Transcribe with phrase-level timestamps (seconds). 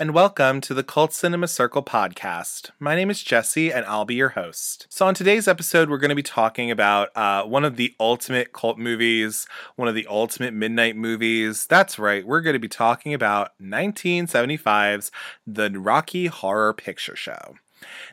[0.00, 2.70] and welcome to the Cult Cinema Circle podcast.
[2.78, 4.86] My name is Jesse, and I'll be your host.
[4.88, 8.52] So, on today's episode, we're going to be talking about uh, one of the ultimate
[8.52, 11.66] cult movies, one of the ultimate midnight movies.
[11.66, 15.10] That's right, we're going to be talking about 1975's
[15.48, 17.56] The Rocky Horror Picture Show.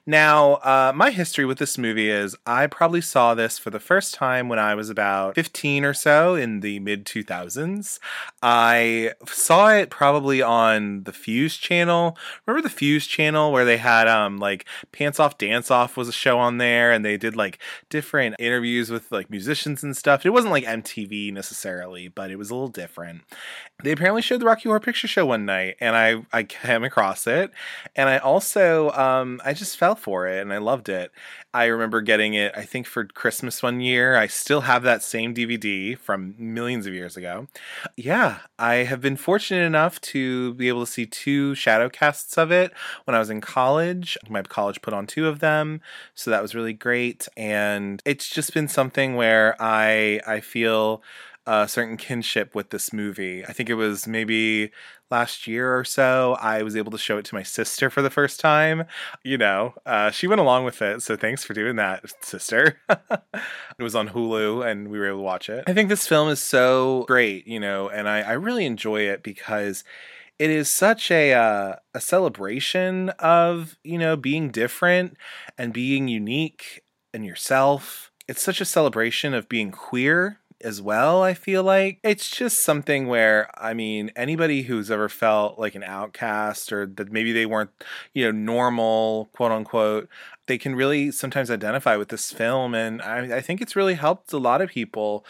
[0.07, 4.13] Now, uh, my history with this movie is I probably saw this for the first
[4.13, 7.97] time when I was about 15 or so in the mid 2000s.
[8.43, 12.15] I saw it probably on the Fuse channel.
[12.45, 16.13] Remember the Fuse channel where they had um like Pants Off Dance Off was a
[16.13, 17.57] show on there and they did like
[17.89, 20.23] different interviews with like musicians and stuff.
[20.23, 23.23] It wasn't like MTV necessarily, but it was a little different.
[23.83, 27.25] They apparently showed the Rocky Horror Picture Show one night and I I came across
[27.25, 27.49] it
[27.95, 31.11] and I also um I just fell for it and I loved it.
[31.53, 34.17] I remember getting it, I think, for Christmas one year.
[34.17, 37.47] I still have that same DVD from millions of years ago.
[37.95, 42.51] Yeah, I have been fortunate enough to be able to see two shadow casts of
[42.51, 42.73] it
[43.05, 44.17] when I was in college.
[44.29, 45.81] My college put on two of them,
[46.13, 47.27] so that was really great.
[47.37, 51.01] And it's just been something where I I feel
[51.47, 53.45] a certain kinship with this movie.
[53.45, 54.71] I think it was maybe
[55.11, 56.37] last year or so.
[56.39, 58.85] I was able to show it to my sister for the first time.
[59.23, 62.79] You know, uh, she went along with it, so thanks for doing that, sister.
[62.89, 65.63] it was on Hulu and we were able to watch it.
[65.67, 69.21] I think this film is so great, you know, and I, I really enjoy it
[69.21, 69.83] because
[70.39, 75.15] it is such a uh, a celebration of you know being different
[75.57, 76.83] and being unique
[77.13, 78.11] in yourself.
[78.27, 81.99] It's such a celebration of being queer as well, I feel like.
[82.03, 87.11] It's just something where, I mean, anybody who's ever felt like an outcast or that
[87.11, 87.71] maybe they weren't,
[88.13, 90.09] you know, normal, quote unquote,
[90.47, 92.75] they can really sometimes identify with this film.
[92.75, 95.25] And I, I think it's really helped a lot of people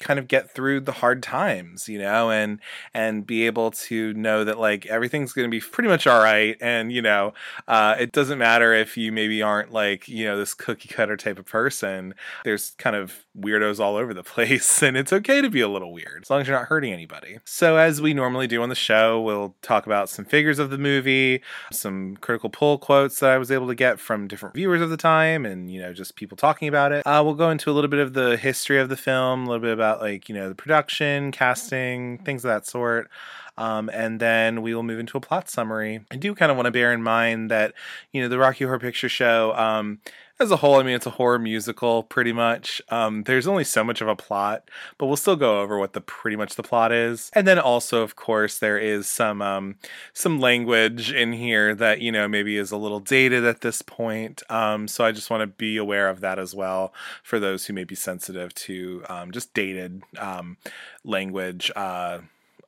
[0.00, 2.60] kind of get through the hard times you know and
[2.94, 6.56] and be able to know that like everything's going to be pretty much all right
[6.60, 7.32] and you know
[7.66, 11.38] uh, it doesn't matter if you maybe aren't like you know this cookie cutter type
[11.38, 12.14] of person.
[12.44, 15.92] There's kind of weirdos all over the place and it's okay to be a little
[15.92, 17.38] weird as long as you're not hurting anybody.
[17.44, 20.78] So as we normally do on the show we'll talk about some figures of the
[20.78, 21.42] movie
[21.72, 24.96] some critical pull quotes that i was able to get from different viewers of the
[24.96, 27.02] time and you know just people talking about it.
[27.06, 29.62] Uh, we'll go into a little bit of the history of the film a little
[29.62, 33.10] bit about about like you know the production, casting, things of that sort.
[33.56, 36.00] Um, and then we will move into a plot summary.
[36.12, 37.74] I do kind of want to bear in mind that
[38.12, 39.54] you know the Rocky Horror Picture Show.
[39.54, 40.00] Um,
[40.40, 42.80] as a whole, I mean, it's a horror musical, pretty much.
[42.90, 46.00] Um, there's only so much of a plot, but we'll still go over what the
[46.00, 47.30] pretty much the plot is.
[47.34, 49.76] And then also, of course, there is some um,
[50.12, 54.42] some language in here that you know maybe is a little dated at this point.
[54.48, 57.72] Um, so I just want to be aware of that as well for those who
[57.72, 60.56] may be sensitive to um, just dated um,
[61.04, 62.20] language uh,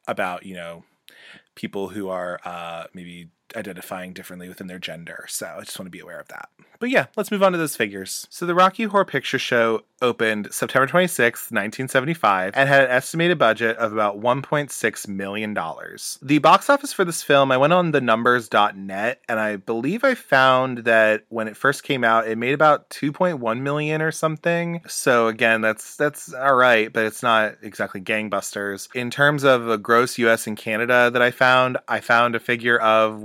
[0.08, 0.84] about you know
[1.54, 5.26] people who are uh, maybe identifying differently within their gender.
[5.28, 6.48] So I just want to be aware of that.
[6.81, 8.27] But yeah, let's move on to those figures.
[8.31, 13.77] So the Rocky Horror Picture Show opened September 26th, 1975, and had an estimated budget
[13.77, 15.55] of about $1.6 million.
[16.23, 20.15] The box office for this film, I went on the numbers.net, and I believe I
[20.15, 24.81] found that when it first came out, it made about 2.1 million or something.
[24.87, 28.89] So again, that's that's all right, but it's not exactly gangbusters.
[28.95, 32.79] In terms of a gross US and Canada that I found, I found a figure
[32.79, 33.21] of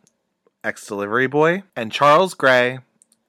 [0.64, 2.80] ex delivery boy, and Charles Gray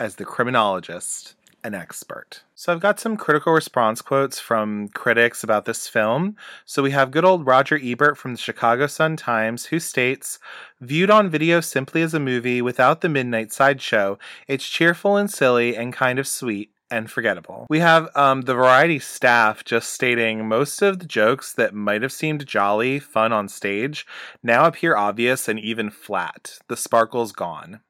[0.00, 1.34] as the criminologist.
[1.64, 2.42] An expert.
[2.54, 6.36] So I've got some critical response quotes from critics about this film.
[6.64, 10.38] So we have good old Roger Ebert from the Chicago Sun-Times who states,
[10.80, 14.18] "Viewed on video simply as a movie without the midnight sideshow,
[14.48, 17.66] it's cheerful and silly and kind of sweet." And forgettable.
[17.70, 22.12] We have um, the variety staff just stating most of the jokes that might have
[22.12, 24.06] seemed jolly, fun on stage
[24.42, 26.58] now appear obvious and even flat.
[26.68, 27.80] The sparkle's gone.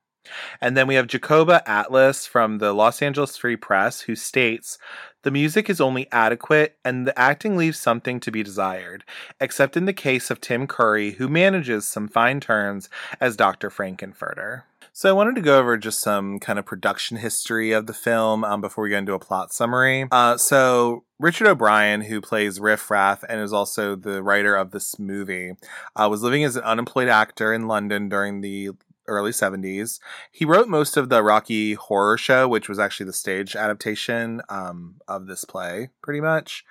[0.60, 4.78] And then we have Jacoba Atlas from the Los Angeles Free Press, who states
[5.22, 9.04] the music is only adequate and the acting leaves something to be desired,
[9.40, 12.88] except in the case of Tim Curry, who manages some fine turns
[13.20, 13.70] as Dr.
[13.70, 14.62] Frank-N-Furter.
[14.94, 18.44] So I wanted to go over just some kind of production history of the film
[18.44, 20.06] um, before we get into a plot summary.
[20.10, 24.98] Uh, so Richard O'Brien, who plays Riff Raff and is also the writer of this
[24.98, 25.52] movie,
[25.96, 28.70] uh, was living as an unemployed actor in London during the
[29.06, 29.98] early 70s.
[30.30, 34.96] He wrote most of the Rocky Horror Show, which was actually the stage adaptation um,
[35.08, 36.64] of this play, pretty much.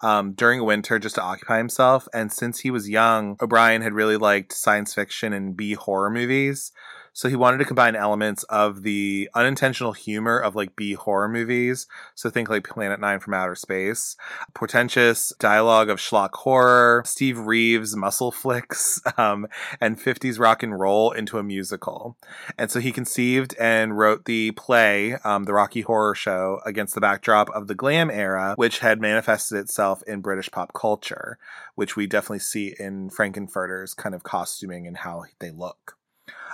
[0.00, 2.08] Um, during winter just to occupy himself.
[2.12, 6.72] And since he was young, O'Brien had really liked science fiction and B horror movies.
[7.16, 11.86] So he wanted to combine elements of the unintentional humor of like B horror movies.
[12.16, 14.16] So think like Plan Nine from Outer Space,
[14.52, 19.46] portentous dialogue of schlock horror, Steve Reeves muscle flicks, um,
[19.80, 22.18] and 50s rock and roll into a musical.
[22.58, 27.00] And so he conceived and wrote the play, um, The Rocky Horror Show, against the
[27.00, 31.38] backdrop of the glam era, which had manifested itself in British pop culture,
[31.76, 35.96] which we definitely see in Frank-N-Furter's kind of costuming and how they look.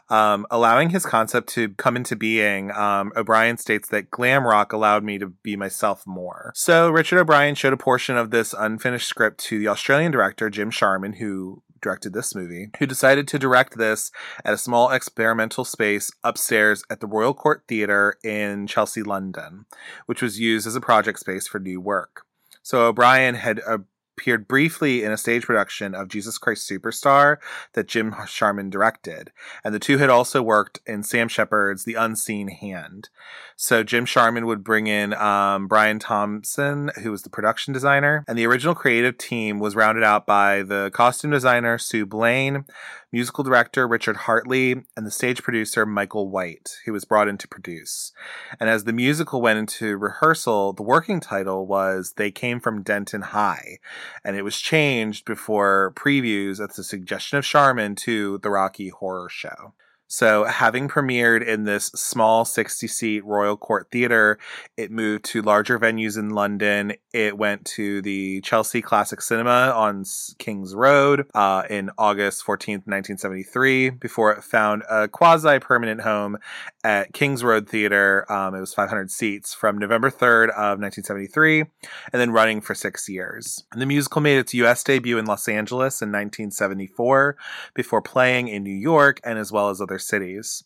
[0.09, 5.05] Um, allowing his concept to come into being, um, O'Brien states that glam rock allowed
[5.05, 6.53] me to be myself more.
[6.55, 10.71] So Richard O'Brien showed a portion of this unfinished script to the Australian director Jim
[10.71, 14.11] Sharman, who directed this movie, who decided to direct this
[14.45, 19.67] at a small experimental space upstairs at the Royal Court Theatre in Chelsea, London,
[20.07, 22.25] which was used as a project space for new work.
[22.63, 23.79] So O'Brien had uh,
[24.21, 27.39] appeared briefly in a stage production of Jesus Christ Superstar
[27.73, 29.33] that Jim Sharman directed.
[29.65, 33.09] And the two had also worked in Sam Shepard's The Unseen Hand.
[33.57, 38.25] So Jim Sharman would bring in um, Brian Thompson, who was the production designer.
[38.29, 42.67] And the original creative team was rounded out by the costume designer Sue Blane,
[43.13, 47.49] musical director Richard Hartley, and the stage producer Michael White, who was brought in to
[47.49, 48.13] produce.
[48.59, 53.23] And as the musical went into rehearsal, the working title was They Came from Denton
[53.23, 53.79] High,
[54.25, 59.29] and it was changed before previews at the suggestion of Sharman to The Rocky Horror
[59.29, 59.75] Show.
[60.13, 64.41] So, having premiered in this small 60 seat Royal Court Theatre,
[64.77, 66.95] it moved to larger venues in London.
[67.13, 70.05] It went to the Chelsea Classic Cinema on
[70.39, 76.39] King's Road uh, in August 14th, 1973, before it found a quasi permanent home
[76.83, 78.31] at King's Road Theatre.
[78.31, 81.69] Um, it was 500 seats from November 3rd of 1973, and
[82.15, 83.63] then running for six years.
[83.71, 87.37] And the musical made its US debut in Los Angeles in 1974
[87.75, 90.65] before playing in New York and as well as other cities.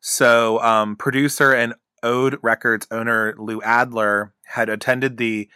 [0.00, 5.48] So, um, producer and Ode Records owner Lou Adler had attended the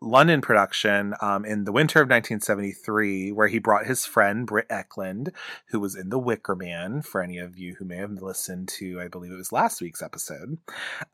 [0.00, 5.32] London production um, in the winter of 1973, where he brought his friend Britt Ekland,
[5.68, 9.00] who was in The Wicker Man, for any of you who may have listened to,
[9.00, 10.58] I believe it was last week's episode.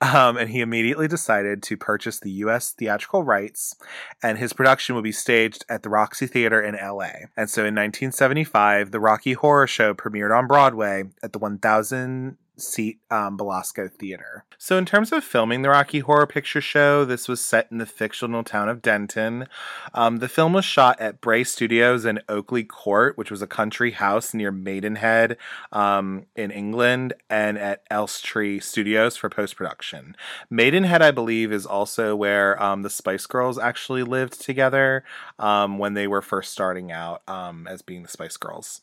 [0.00, 2.72] Um, and he immediately decided to purchase the U.S.
[2.72, 3.76] theatrical rights,
[4.22, 7.28] and his production would be staged at the Roxy Theater in L.A.
[7.36, 13.00] And so in 1975, the Rocky Horror Show premiered on Broadway at the 1000 seat
[13.10, 14.44] um, Belasco Theater.
[14.58, 17.86] So, in terms of filming the Rocky Horror Picture Show, this was set in the
[17.86, 19.46] fictional town of Denton.
[19.94, 23.92] Um, the film was shot at Bray Studios in Oakley Court, which was a country
[23.92, 25.36] house near Maidenhead
[25.72, 30.16] um, in England, and at Elstree Studios for post production.
[30.50, 35.04] Maidenhead, I believe, is also where um, the Spice Girls actually lived together
[35.38, 38.82] um, when they were first starting out um, as being the Spice Girls.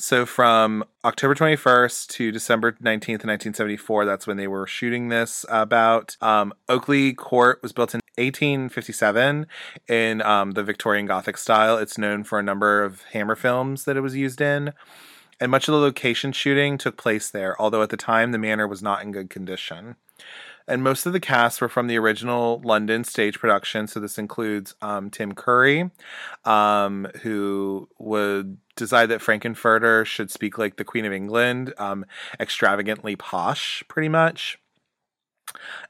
[0.00, 6.16] So from October 21st to December 19th, 1974, that's when they were shooting this about.
[6.22, 9.46] Um, Oakley Court was built in 1857
[9.88, 11.76] in um, the Victorian Gothic style.
[11.76, 14.72] It's known for a number of Hammer films that it was used in.
[15.38, 18.66] And much of the location shooting took place there, although at the time the manor
[18.66, 19.96] was not in good condition
[20.70, 23.88] and most of the cast were from the original London stage production.
[23.88, 25.90] So this includes um, Tim Curry,
[26.44, 32.04] um, who would decide that Frank-N-Furter should speak like the Queen of England, um,
[32.38, 34.58] extravagantly posh, pretty much.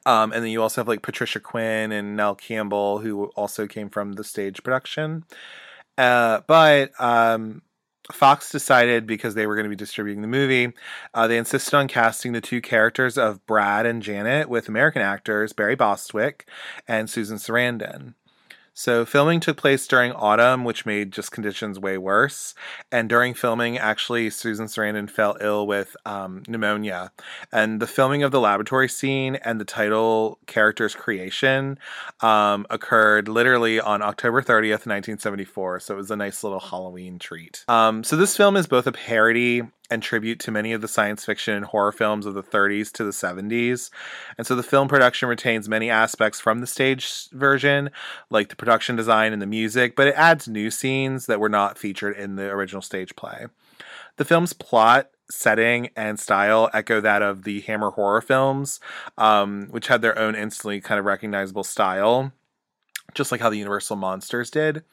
[0.07, 3.91] Um, and then you also have like Patricia Quinn and Nell Campbell, who also came
[3.91, 5.25] from the stage production.
[5.99, 7.63] Uh, but um,
[8.13, 10.73] Fox decided because they were going to be distributing the movie,
[11.15, 15.53] uh, they insisted on casting the two characters of Brad and Janet with American actors
[15.53, 16.49] Barry Bostwick
[16.89, 18.15] and Susan Sarandon.
[18.75, 22.55] So filming took place during autumn, which made just conditions way worse.
[22.91, 27.13] And during filming, actually, Susan Sarandon fell ill with um, pneumonia.
[27.53, 31.79] And the filming of the laboratory scene and the title character's creation
[32.21, 35.81] um, occurred literally on October 30th, 1974.
[35.81, 37.65] So it was a nice little Halloween treat.
[37.69, 41.25] Um, so this film is both a parody and tribute to many of the science
[41.25, 43.91] fiction and horror films of the 30s to the 70s.
[44.39, 47.91] And so the film production retains many aspects from the stage version,
[48.31, 51.79] like the production design and the music, but it adds new scenes that were not
[51.79, 53.47] featured in the original stage play.
[54.17, 58.81] The film's plot setting and style echo that of the Hammer horror films,
[59.17, 62.33] um, which had their own instantly kind of recognizable style
[63.15, 64.85] just like how the Universal Monsters did.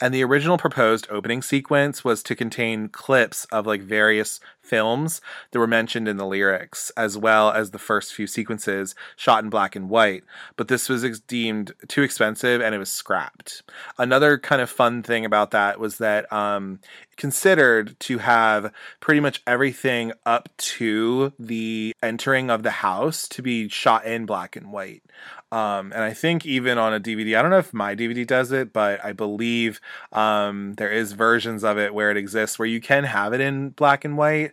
[0.00, 5.20] And the original proposed opening sequence was to contain clips of like various films
[5.50, 9.50] that were mentioned in the lyrics, as well as the first few sequences shot in
[9.50, 10.24] black and white.
[10.56, 13.62] But this was ex- deemed too expensive and it was scrapped.
[13.98, 16.80] Another kind of fun thing about that was that um,
[17.16, 23.68] considered to have pretty much everything up to the entering of the house to be
[23.68, 25.02] shot in black and white.
[25.52, 28.50] Um, and I think even on a DVD, I don't know if my DVD does
[28.50, 29.80] it, but I believe
[30.12, 33.70] um, there is versions of it where it exists where you can have it in
[33.70, 34.52] black and white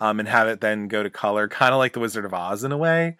[0.00, 2.64] um, and have it then go to color, kind of like the Wizard of Oz
[2.64, 3.16] in a way.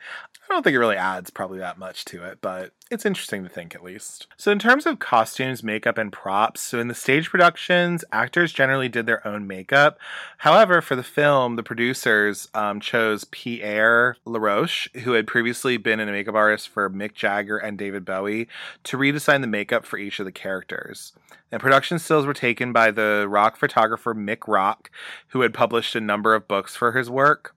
[0.52, 3.48] I don't think it really adds probably that much to it, but it's interesting to
[3.48, 4.26] think at least.
[4.36, 8.90] So, in terms of costumes, makeup, and props, so in the stage productions, actors generally
[8.90, 9.98] did their own makeup.
[10.38, 16.06] However, for the film, the producers um, chose Pierre Laroche, who had previously been a
[16.06, 18.46] makeup artist for Mick Jagger and David Bowie,
[18.84, 21.14] to redesign the makeup for each of the characters.
[21.52, 24.90] And production stills were taken by the rock photographer Mick Rock,
[25.28, 27.54] who had published a number of books for his work.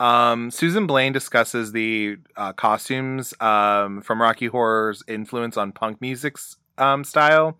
[0.00, 6.56] Um, Susan Blane discusses the uh, costumes um, from Rocky Horror's influence on punk music's
[6.76, 7.58] um, style,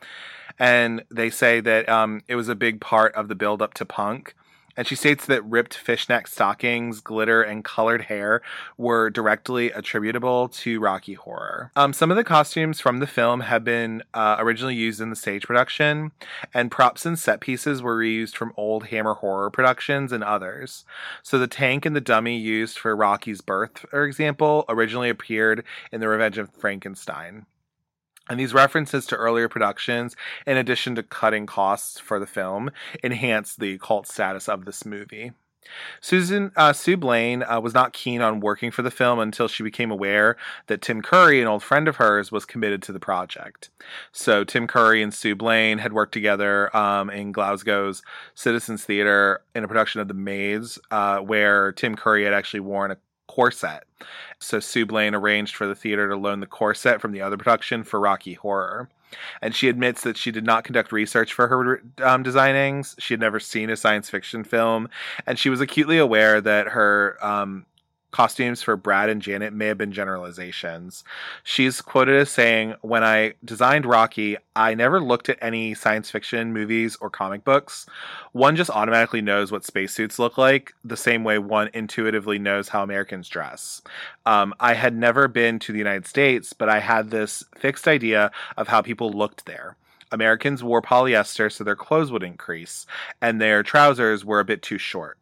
[0.58, 3.84] and they say that um, it was a big part of the build up to
[3.84, 4.34] punk
[4.78, 8.40] and she states that ripped fishnet stockings, glitter, and colored hair
[8.76, 11.72] were directly attributable to Rocky Horror.
[11.74, 15.16] Um, some of the costumes from the film have been uh, originally used in the
[15.16, 16.12] stage production,
[16.54, 20.84] and props and set pieces were reused from old Hammer horror productions and others.
[21.24, 26.00] So the tank and the dummy used for Rocky's birth, for example, originally appeared in
[26.00, 27.46] The Revenge of Frankenstein.
[28.28, 30.16] And these references to earlier productions,
[30.46, 32.70] in addition to cutting costs for the film,
[33.02, 35.32] enhance the cult status of this movie.
[36.00, 39.62] Susan uh, Sue Blane uh, was not keen on working for the film until she
[39.62, 43.70] became aware that Tim Curry, an old friend of hers, was committed to the project.
[44.12, 48.02] So Tim Curry and Sue Blane had worked together um, in Glasgow's
[48.34, 52.90] Citizens Theatre in a production of The Maids, uh, where Tim Curry had actually worn
[52.90, 52.96] a
[53.38, 53.84] corset.
[54.40, 57.84] So Sue Blane arranged for the theater to loan the corset from the other production
[57.84, 58.88] for Rocky Horror.
[59.40, 62.96] And she admits that she did not conduct research for her um, designings.
[62.98, 64.88] She had never seen a science fiction film,
[65.24, 67.64] and she was acutely aware that her um,
[68.10, 71.04] costumes for Brad and Janet may have been generalizations.
[71.42, 76.52] She's quoted as saying, When I designed Rocky, I never looked at any science fiction
[76.52, 77.86] movies or comic books.
[78.32, 82.82] One just automatically knows what spacesuits look like, the same way one intuitively knows how
[82.82, 83.82] Americans dress.
[84.26, 88.30] Um, I had never been to the United States, but I had this fixed idea
[88.56, 89.76] of how people looked there.
[90.10, 92.86] Americans wore polyester so their clothes would increase,
[93.20, 95.18] and their trousers were a bit too short.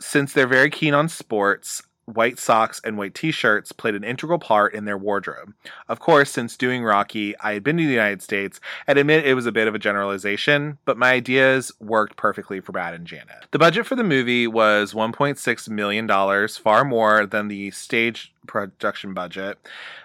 [0.00, 1.82] Since they're very keen on sports,
[2.14, 5.54] white socks and white t-shirts played an integral part in their wardrobe.
[5.88, 9.34] Of course, since doing Rocky, I had been to the United States and admit it
[9.34, 13.46] was a bit of a generalization, but my ideas worked perfectly for Brad and Janet.
[13.50, 19.58] The budget for the movie was $1.6 million, far more than the stage production budget,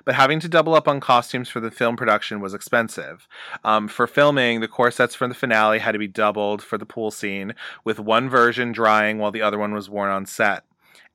[0.06, 3.28] but having to double up on costumes for the film production was expensive.
[3.64, 7.12] Um, for filming, the corsets for the finale had to be doubled for the pool
[7.12, 10.64] scene, with one version drying while the other one was worn on set.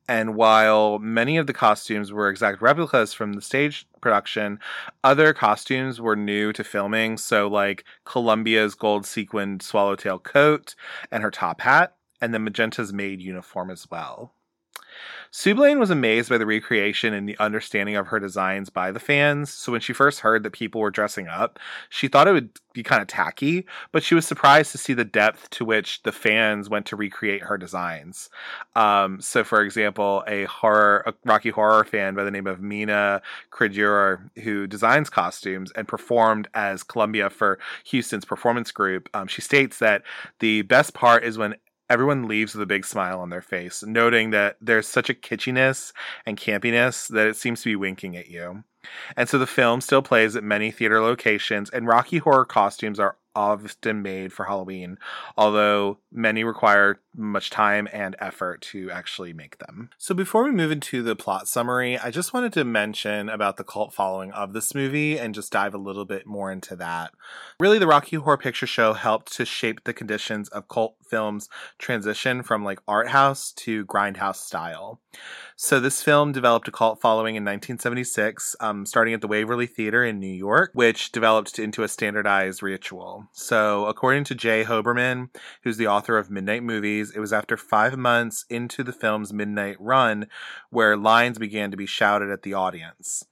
[0.07, 4.59] And while many of the costumes were exact replicas from the stage production,
[5.03, 7.17] other costumes were new to filming.
[7.17, 10.75] So, like Columbia's gold sequined swallowtail coat
[11.11, 14.33] and her top hat, and then Magenta's maid uniform as well.
[15.35, 18.99] Sue Blane was amazed by the recreation and the understanding of her designs by the
[18.99, 19.51] fans.
[19.51, 21.57] So when she first heard that people were dressing up,
[21.89, 25.03] she thought it would be kind of tacky, but she was surprised to see the
[25.03, 28.29] depth to which the fans went to recreate her designs.
[28.75, 33.19] Um, so, for example, a horror, a Rocky Horror fan by the name of Mina
[33.49, 39.79] Credure, who designs costumes and performed as Columbia for Houston's performance group, um, she states
[39.79, 40.03] that
[40.37, 41.55] the best part is when
[41.93, 45.93] everyone leaves with a big smile on their face, noting that there's such a kitschiness
[46.25, 48.63] and campiness that it seems to be winking at you.
[49.15, 53.17] And so the film still plays at many theater locations, and Rocky Horror costumes are
[53.35, 54.97] often made for Halloween,
[55.37, 59.89] although many require much time and effort to actually make them.
[59.97, 63.63] So before we move into the plot summary, I just wanted to mention about the
[63.63, 67.11] cult following of this movie and just dive a little bit more into that.
[67.59, 72.41] Really, the Rocky Horror Picture Show helped to shape the conditions of cult films transition
[72.43, 74.99] from like art house to grindhouse style.
[75.55, 80.03] So this film developed a cult following in 1976, um, starting at the Waverly Theater
[80.03, 83.27] in New York, which developed into a standardized ritual.
[83.31, 84.63] So according to J.
[84.63, 85.29] Hoberman,
[85.63, 89.77] who's the author of Midnight Movies, it was after five months into the film's midnight
[89.79, 90.27] run
[90.69, 93.25] where lines began to be shouted at the audience.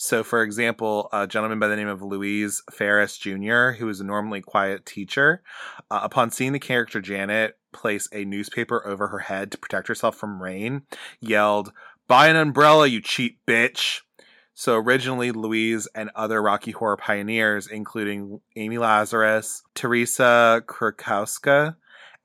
[0.00, 4.04] So, for example, a gentleman by the name of Louise Farese Jr., who was a
[4.04, 5.42] normally quiet teacher,
[5.90, 10.14] uh, upon seeing the character Janet place a newspaper over her head to protect herself
[10.14, 10.82] from rain,
[11.20, 11.72] yelled,
[12.06, 14.02] Buy an umbrella, you cheap bitch.
[14.54, 21.76] So originally, Louise and other Rocky Horror pioneers, including Amy Lazarus, Teresa Krakowska,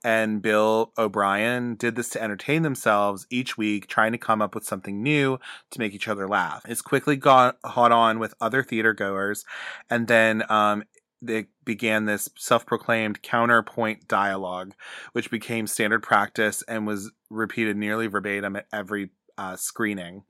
[0.03, 4.65] and Bill O'Brien did this to entertain themselves each week, trying to come up with
[4.65, 5.39] something new
[5.71, 6.63] to make each other laugh.
[6.67, 9.45] It's quickly got hot on with other theater goers,
[9.89, 10.83] and then um,
[11.21, 14.73] they began this self-proclaimed counterpoint dialogue,
[15.13, 20.23] which became standard practice and was repeated nearly verbatim at every uh, screening.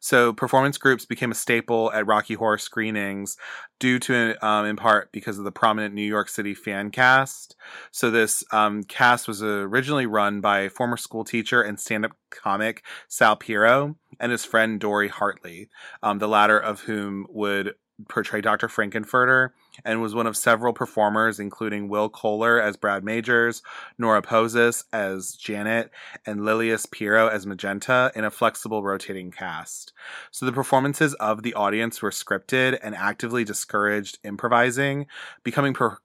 [0.00, 3.36] So performance groups became a staple at Rocky Horror screenings
[3.78, 7.56] due to, um, in part, because of the prominent New York City fan cast.
[7.90, 13.36] So this um, cast was originally run by former school teacher and stand-up comic Sal
[13.36, 15.68] Piro and his friend Dori Hartley,
[16.02, 17.74] um, the latter of whom would
[18.08, 18.68] portray Dr.
[18.68, 19.50] Frank-N-Furter
[19.84, 23.62] and was one of several performers, including Will Kohler as Brad Majors,
[23.98, 25.90] Nora Pozis as Janet,
[26.24, 29.92] and Lilias Piro as Magenta in a flexible rotating cast.
[30.30, 35.06] So the performances of the audience were scripted and actively discouraged improvising,
[35.42, 35.98] becoming per-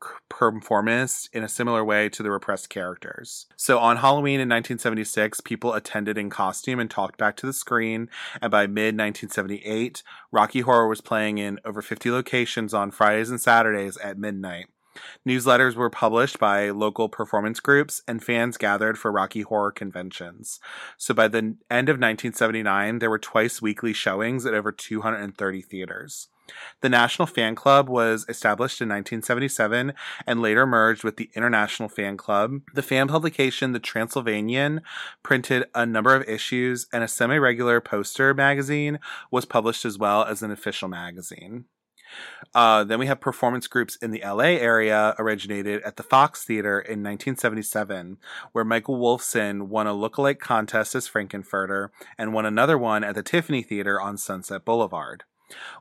[1.33, 3.45] in a similar way to the repressed characters.
[3.55, 8.09] So on Halloween in 1976, people attended in costume and talked back to the screen,
[8.41, 13.41] and by mid 1978, Rocky Horror was playing in over 50 locations on Fridays and
[13.41, 14.67] Saturdays at midnight.
[15.27, 20.59] Newsletters were published by local performance groups, and fans gathered for Rocky Horror conventions.
[20.97, 26.27] So by the end of 1979, there were twice weekly showings at over 230 theaters.
[26.81, 29.93] The National Fan Club was established in 1977
[30.25, 32.61] and later merged with the International Fan Club.
[32.73, 34.81] The fan publication, The Transylvanian,
[35.23, 40.23] printed a number of issues, and a semi regular poster magazine was published as well
[40.23, 41.65] as an official magazine.
[42.53, 46.79] Uh, then we have performance groups in the LA area originated at the Fox Theater
[46.79, 48.17] in 1977,
[48.51, 53.23] where Michael Wolfson won a lookalike contest as Frank-N-Furter and won another one at the
[53.23, 55.23] Tiffany Theater on Sunset Boulevard.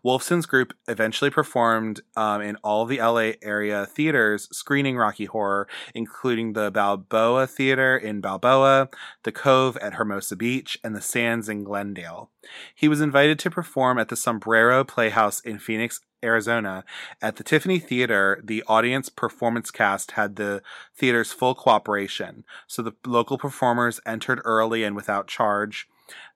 [0.03, 6.53] Wolfson's group eventually performed um, in all the LA area theaters screening Rocky Horror, including
[6.53, 8.89] the Balboa Theater in Balboa,
[9.25, 12.31] the Cove at Hermosa Beach, and the Sands in Glendale.
[12.75, 16.85] He was invited to perform at the Sombrero Playhouse in Phoenix, Arizona.
[17.23, 20.63] At the Tiffany Theater, the audience performance cast had the
[20.95, 25.89] theater's full cooperation, so the local performers entered early and without charge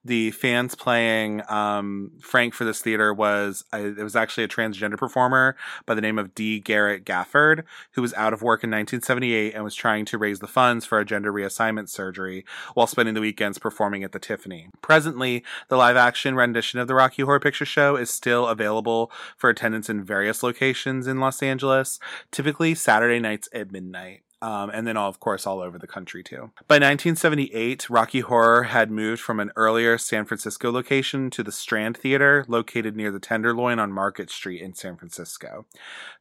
[0.05, 5.55] the fans playing um, Frank for this theater was it was actually a transgender performer
[5.87, 6.59] by the name of D.
[6.59, 7.63] Garrett Gafford,
[7.93, 10.99] who was out of work in 1978 and was trying to raise the funds for
[10.99, 14.69] a gender reassignment surgery while spending the weekends performing at the Tiffany.
[14.81, 19.49] Presently, the live action rendition of the Rocky Horror Picture Show is still available for
[19.49, 21.99] attendance in various locations in Los Angeles,
[22.31, 24.21] typically Saturday nights at midnight.
[24.45, 26.51] Um, and then, all, of course, all over the country too.
[26.67, 31.97] By 1978, Rocky Horror had moved from an earlier San Francisco location to the Strand
[31.97, 35.65] Theater, located near the Tenderloin on Market Street in San Francisco.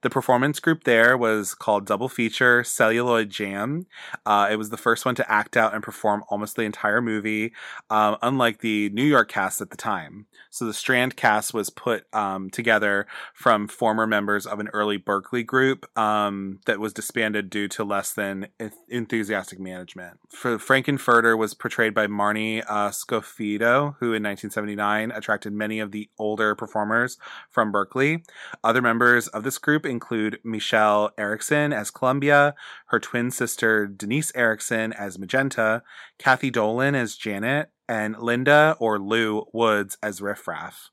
[0.00, 3.84] The performance group there was called Double Feature Celluloid Jam.
[4.24, 7.52] Uh, it was the first one to act out and perform almost the entire movie,
[7.90, 10.24] um, unlike the New York cast at the time.
[10.48, 15.42] So the Strand cast was put um, together from former members of an early Berkeley
[15.42, 18.48] group um, that was disbanded due to less than
[18.88, 20.18] enthusiastic management.
[20.30, 26.08] For Frank-N-Furter was portrayed by Marnie uh, Scofido, who in 1979 attracted many of the
[26.18, 27.18] older performers
[27.50, 28.24] from Berkeley.
[28.62, 32.54] Other members of this group include Michelle Erickson as Columbia,
[32.94, 35.82] her twin sister Denise Erickson as Magenta,
[36.16, 40.90] Kathy Dolan as Janet, and Linda or Lou Woods as Riff Raff.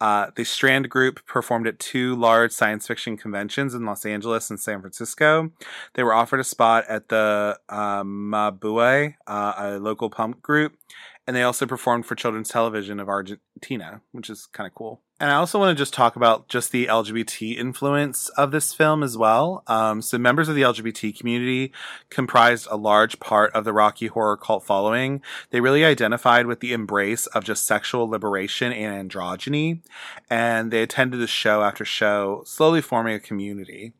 [0.00, 4.58] Uh, the Strand Group performed at two large science fiction conventions in Los Angeles and
[4.58, 5.50] San Francisco.
[5.92, 10.78] They were offered a spot at the uh, Mabuhay, uh, a local punk group,
[11.26, 15.02] and they also performed for children's television of Argentina, which is kind of cool.
[15.20, 19.04] And I also want to just talk about just the LGBT influence of this film
[19.04, 19.62] as well.
[19.68, 21.72] Um, so members of the LGBT community
[22.10, 25.22] comprised a large part of the Rocky Horror cult following.
[25.50, 29.82] They really identified with the embrace of just sexual liberation and androgyny,
[30.28, 33.92] and they attended the show after show, slowly forming a community.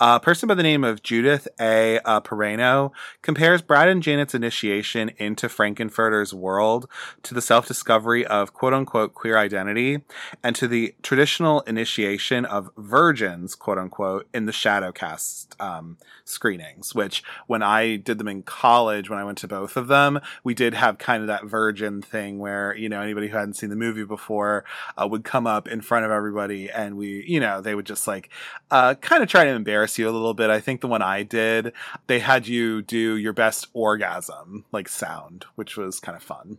[0.00, 1.98] A person by the name of Judith A.
[2.04, 2.92] Uh, Peraino
[3.22, 6.88] compares Brad and Janet's initiation into Frank-N-Furter's world
[7.24, 10.02] to the self discovery of quote unquote queer identity
[10.42, 17.24] and to the traditional initiation of virgins, quote unquote, in the Shadowcast um, screenings, which
[17.46, 20.74] when I did them in college, when I went to both of them, we did
[20.74, 24.04] have kind of that virgin thing where, you know, anybody who hadn't seen the movie
[24.04, 24.64] before
[24.96, 28.06] uh, would come up in front of everybody and we, you know, they would just
[28.06, 28.30] like
[28.70, 30.50] uh, kind of try to embarrass you a little bit.
[30.50, 31.72] I think the one I did,
[32.06, 36.58] they had you do your best orgasm, like sound, which was kind of fun.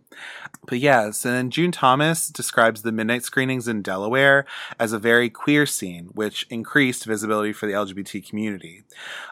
[0.68, 4.46] But yes, and then June Thomas describes the midnight screenings in Delaware
[4.80, 8.84] as a very queer scene, which increased visibility for the LGBT community.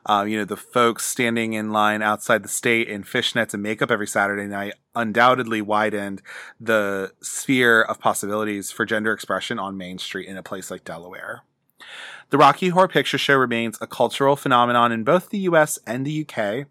[0.06, 3.92] Uh, you know, the folks standing in line outside the state in fishnets and makeup
[3.92, 6.22] every Saturday night undoubtedly widened
[6.60, 11.44] the sphere of possibilities for gender expression on Main Street in a place like Delaware.
[12.30, 16.28] The Rocky Horror Picture Show remains a cultural phenomenon in both the US and the
[16.28, 16.68] UK.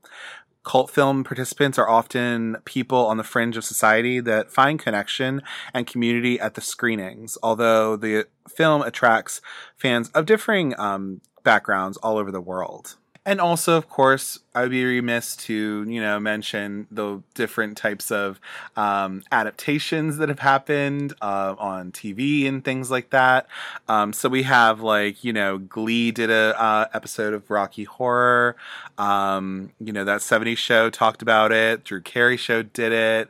[0.64, 5.40] Cult film participants are often people on the fringe of society that find connection
[5.72, 9.40] and community at the screenings, although the film attracts
[9.78, 12.96] fans of differing um, backgrounds all over the world.
[13.26, 18.12] And also, of course, I would be remiss to, you know, mention the different types
[18.12, 18.38] of
[18.76, 23.48] um, adaptations that have happened uh, on TV and things like that.
[23.88, 28.54] Um, so we have like, you know, Glee did a uh, episode of Rocky Horror.
[28.96, 31.82] Um, you know, that 70s show talked about it.
[31.82, 33.28] Drew Carey show did it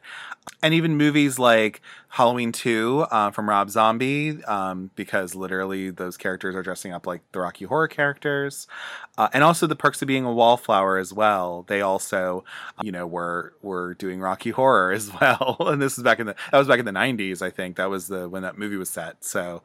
[0.63, 6.55] and even movies like Halloween 2 uh, from Rob Zombie, um, because literally those characters
[6.55, 8.67] are dressing up like the Rocky Horror characters,
[9.19, 11.65] uh, and also The Perks of Being a Wallflower as well.
[11.69, 12.45] They also,
[12.81, 16.35] you know, were were doing Rocky Horror as well, and this is back in the
[16.51, 17.77] that was back in the '90s, I think.
[17.77, 19.25] That was the when that movie was set.
[19.25, 19.63] So.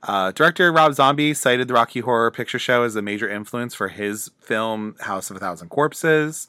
[0.00, 3.88] Uh, director Rob Zombie cited the Rocky Horror Picture Show as a major influence for
[3.88, 6.46] his film House of a Thousand Corpses.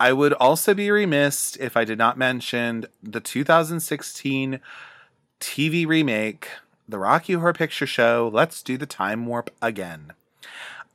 [0.00, 4.58] I would also be remiss if I did not mention the 2016
[5.38, 6.48] TV remake,
[6.88, 10.14] The Rocky Horror Picture Show Let's Do the Time Warp Again.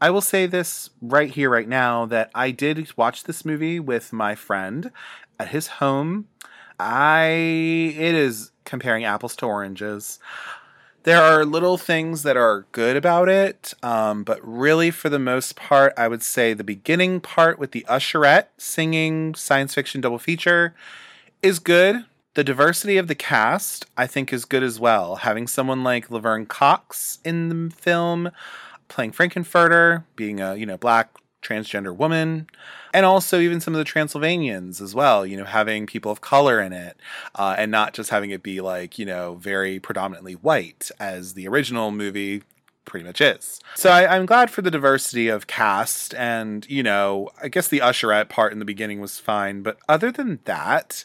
[0.01, 4.11] I will say this right here, right now, that I did watch this movie with
[4.11, 4.91] my friend
[5.39, 6.27] at his home.
[6.79, 7.27] I,
[7.95, 10.17] it is comparing apples to oranges
[11.05, 15.55] there are little things that are good about it, um, but really, for the most
[15.55, 20.73] part, I would say the beginning part with the usherette singing science fiction double feature
[21.43, 22.05] is good.
[22.33, 25.17] The diversity of the cast, I think, is good as well.
[25.17, 28.31] Having someone like Laverne Cox in the film
[28.87, 31.11] playing Frank-N-Furter, being a you know black
[31.43, 32.47] transgender woman,
[32.95, 35.25] and also even some of the Transylvanians as well.
[35.25, 36.97] You know, having people of color in it,
[37.35, 41.47] uh, and not just having it be like you know very predominantly white as the
[41.47, 42.43] original movie
[42.85, 43.59] pretty much is.
[43.75, 47.79] So I, am glad for the diversity of cast, and you know, I guess the
[47.79, 51.03] usherette part in the beginning was fine, but other than that,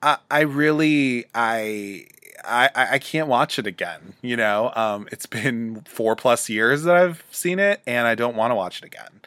[0.00, 2.06] I, I really I
[2.48, 4.14] I, I can't watch it again.
[4.22, 8.36] You know, um, it's been four plus years that I've seen it, and I don't
[8.36, 9.20] want to watch it again.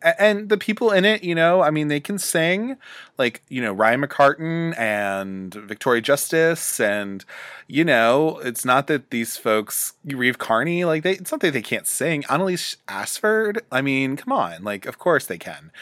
[0.00, 2.76] And the people in it, you know, I mean, they can sing,
[3.18, 7.24] like you know Ryan McCartan and Victoria Justice, and
[7.66, 11.62] you know, it's not that these folks, Reeve Carney, like they, it's not that they
[11.62, 12.22] can't sing.
[12.24, 15.72] Annaleigh Ashford, I mean, come on, like of course they can.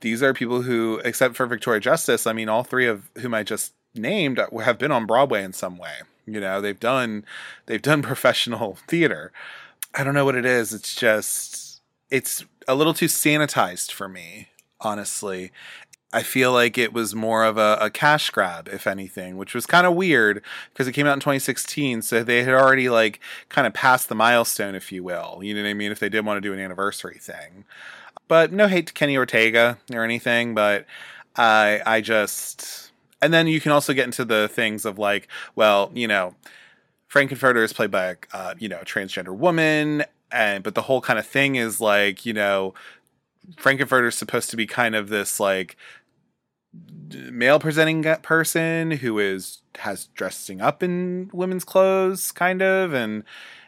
[0.00, 3.42] These are people who, except for Victoria Justice, I mean, all three of whom I
[3.42, 5.92] just named have been on Broadway in some way.
[6.32, 7.24] You know, they've done
[7.66, 9.32] they've done professional theater.
[9.94, 10.72] I don't know what it is.
[10.72, 14.48] It's just it's a little too sanitized for me,
[14.80, 15.52] honestly.
[16.10, 19.66] I feel like it was more of a, a cash grab, if anything, which was
[19.66, 22.00] kind of weird because it came out in 2016.
[22.00, 25.40] So they had already like kind of passed the milestone, if you will.
[25.42, 25.92] You know what I mean?
[25.92, 27.64] If they did want to do an anniversary thing.
[28.26, 30.86] But no hate to Kenny Ortega or anything, but
[31.36, 32.87] I I just
[33.20, 36.34] and then you can also get into the things of like, well, you know,
[37.08, 41.26] Frank-N-Furter is played by uh, you know transgender woman, and but the whole kind of
[41.26, 42.74] thing is like, you know,
[43.56, 45.76] Frank-N-Furter is supposed to be kind of this like
[47.30, 53.24] male presenting person who is has dressing up in women's clothes kind of and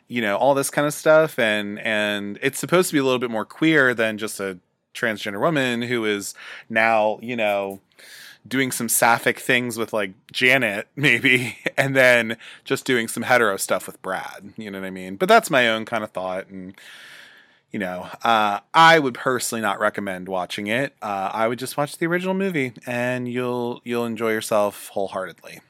[0.08, 3.18] you know all this kind of stuff and and it's supposed to be a little
[3.18, 4.58] bit more queer than just a
[4.92, 6.34] transgender woman who is
[6.68, 7.80] now you know
[8.46, 13.86] doing some sapphic things with like Janet maybe and then just doing some hetero stuff
[13.86, 16.74] with Brad you know what I mean but that's my own kind of thought and
[17.70, 20.94] you know, uh, I would personally not recommend watching it.
[21.00, 25.60] Uh, I would just watch the original movie, and you'll you'll enjoy yourself wholeheartedly.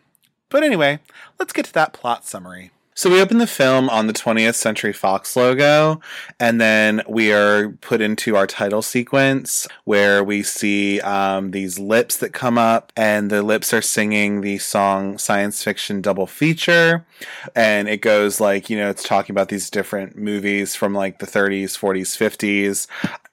[0.48, 1.00] But anyway,
[1.38, 2.70] let's get to that plot summary.
[2.94, 6.00] So we open the film on the 20th Century Fox logo,
[6.40, 12.16] and then we are put into our title sequence where we see um, these lips
[12.16, 17.06] that come up, and the lips are singing the song Science Fiction Double Feature.
[17.54, 21.26] And it goes like, you know, it's talking about these different movies from like the
[21.26, 22.86] 30s, 40s, 50s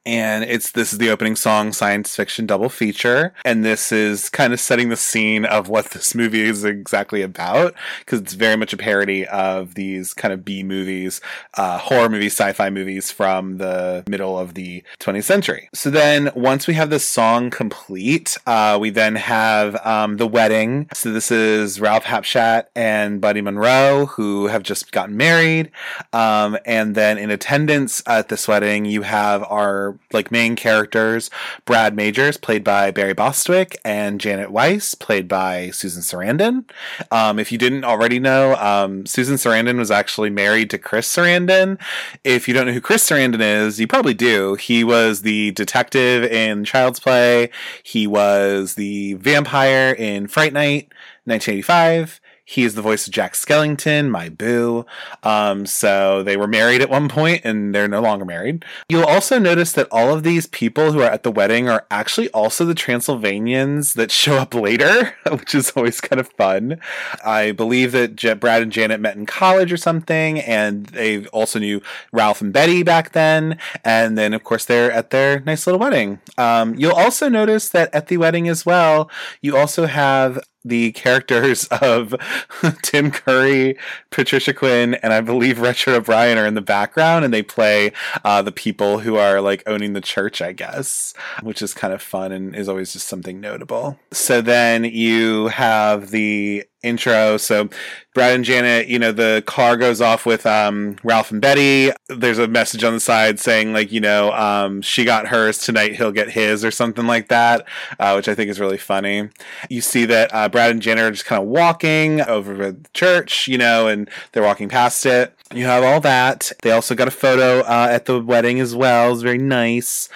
[0.08, 3.34] and it's this is the opening song science fiction double feature.
[3.43, 7.76] And this is kind of setting the scene of what this movie is exactly about
[8.00, 11.19] because it's very much a parody of these kind of b movies
[11.56, 15.69] uh, horror movies sci-fi movies from the middle of the 20th century.
[15.73, 20.88] So then once we have this song complete uh, we then have um, the wedding.
[20.93, 23.67] So this is ralph hapschatt and betty monroe
[24.05, 25.71] who have just gotten married
[26.13, 31.29] um, and then in attendance at this wedding you have our like main characters
[31.65, 36.65] Brad Majors, played by Barry Bostwick, and Janet Weiss, played by Susan Sarandon.
[37.11, 41.79] Um, if you didn't already know, um, Susan Sarandon was actually married to Chris Sarandon.
[42.23, 44.55] If you don't know who Chris Sarandon is, you probably do.
[44.55, 47.49] He was the detective in Child's Play.
[47.83, 50.91] He was the vampire in Fright Night,
[51.25, 52.21] 1985.
[52.49, 54.86] He is the voice of Jack Skellington, my boo.
[55.21, 58.63] Um, so they were married at one point and they're no longer married.
[58.88, 62.29] You'll also notice that all of these people who are at the wedding are actually
[62.29, 66.79] also the Transylvanians that show up later, which is always kind of fun.
[67.25, 71.60] I believe that J- Brad and Janet met in college or something, and they also
[71.60, 71.81] knew
[72.13, 73.60] Ralph and Betty back then.
[73.83, 76.21] And then, of course, they're at their nice little wedding.
[76.38, 81.65] Um, you'll also notice that at the wedding as well, you also have the characters
[81.65, 82.15] of
[82.82, 83.77] Tim Curry,
[84.10, 87.91] Patricia Quinn, and I believe Richard O'Brien are in the background, and they play
[88.23, 92.01] uh, the people who are like owning the church, I guess, which is kind of
[92.01, 93.99] fun and is always just something notable.
[94.12, 97.37] So then you have the intro.
[97.37, 97.69] So
[98.13, 101.91] Brad and Janet, you know, the car goes off with um, Ralph and Betty.
[102.07, 105.95] There's a message on the side saying like, you know, um, she got hers tonight,
[105.95, 107.67] he'll get his, or something like that,
[107.99, 109.29] uh, which I think is really funny.
[109.69, 113.47] You see that uh, Brad and Janet are just kind of walking over the church,
[113.47, 115.33] you know, and they're walking past it.
[115.53, 116.51] You have all that.
[116.61, 119.13] They also got a photo uh, at the wedding as well.
[119.13, 120.09] It's very nice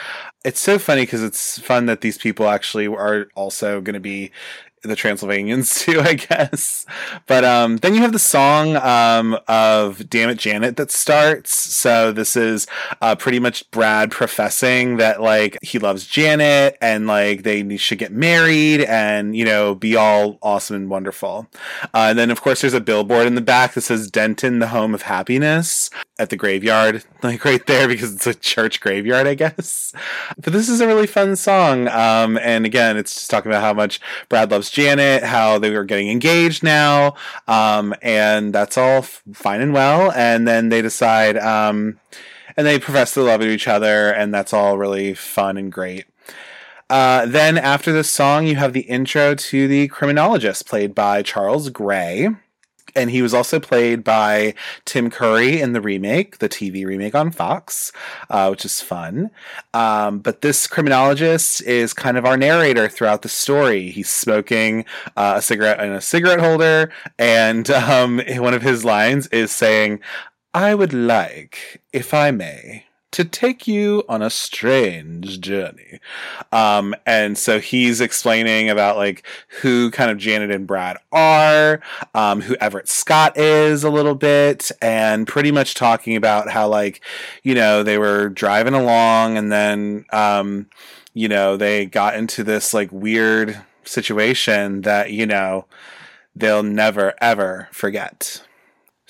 [0.43, 4.31] it's so funny because it's fun that these people actually are also going to be
[4.83, 6.85] the Transylvanians too, I guess.
[7.27, 11.55] But um, then you have the song um, of "Damn It, Janet" that starts.
[11.57, 12.67] So this is
[13.01, 18.11] uh, pretty much Brad professing that like he loves Janet and like they should get
[18.11, 21.47] married and you know be all awesome and wonderful.
[21.93, 24.67] Uh, and then of course there's a billboard in the back that says "Denton, the
[24.67, 25.89] home of happiness."
[26.19, 29.91] At the graveyard, like right there, because it's a church graveyard, I guess.
[30.37, 31.87] But this is a really fun song.
[31.87, 35.83] Um, and again, it's just talking about how much Brad loves Janet, how they were
[35.83, 37.15] getting engaged now,
[37.47, 40.13] um, and that's all f- fine and well.
[40.13, 41.99] And then they decide, um,
[42.55, 46.05] and they profess their love to each other, and that's all really fun and great.
[46.89, 51.69] Uh, then after this song, you have the intro to the criminologist, played by Charles
[51.69, 52.29] Gray
[52.95, 54.53] and he was also played by
[54.85, 57.91] Tim Curry in the remake, the TV remake on Fox,
[58.29, 59.31] uh, which is fun.
[59.73, 63.89] Um, but this criminologist is kind of our narrator throughout the story.
[63.91, 69.27] He's smoking uh, a cigarette in a cigarette holder, and um, one of his lines
[69.27, 69.99] is saying,
[70.53, 75.99] "I would like, if I may." To take you on a strange journey.
[76.51, 79.27] Um, and so he's explaining about like
[79.61, 81.81] who kind of Janet and Brad are,
[82.15, 87.01] um, who Everett Scott is a little bit, and pretty much talking about how like,
[87.43, 90.67] you know, they were driving along and then, um,
[91.13, 95.65] you know, they got into this like weird situation that, you know,
[96.33, 98.41] they'll never ever forget.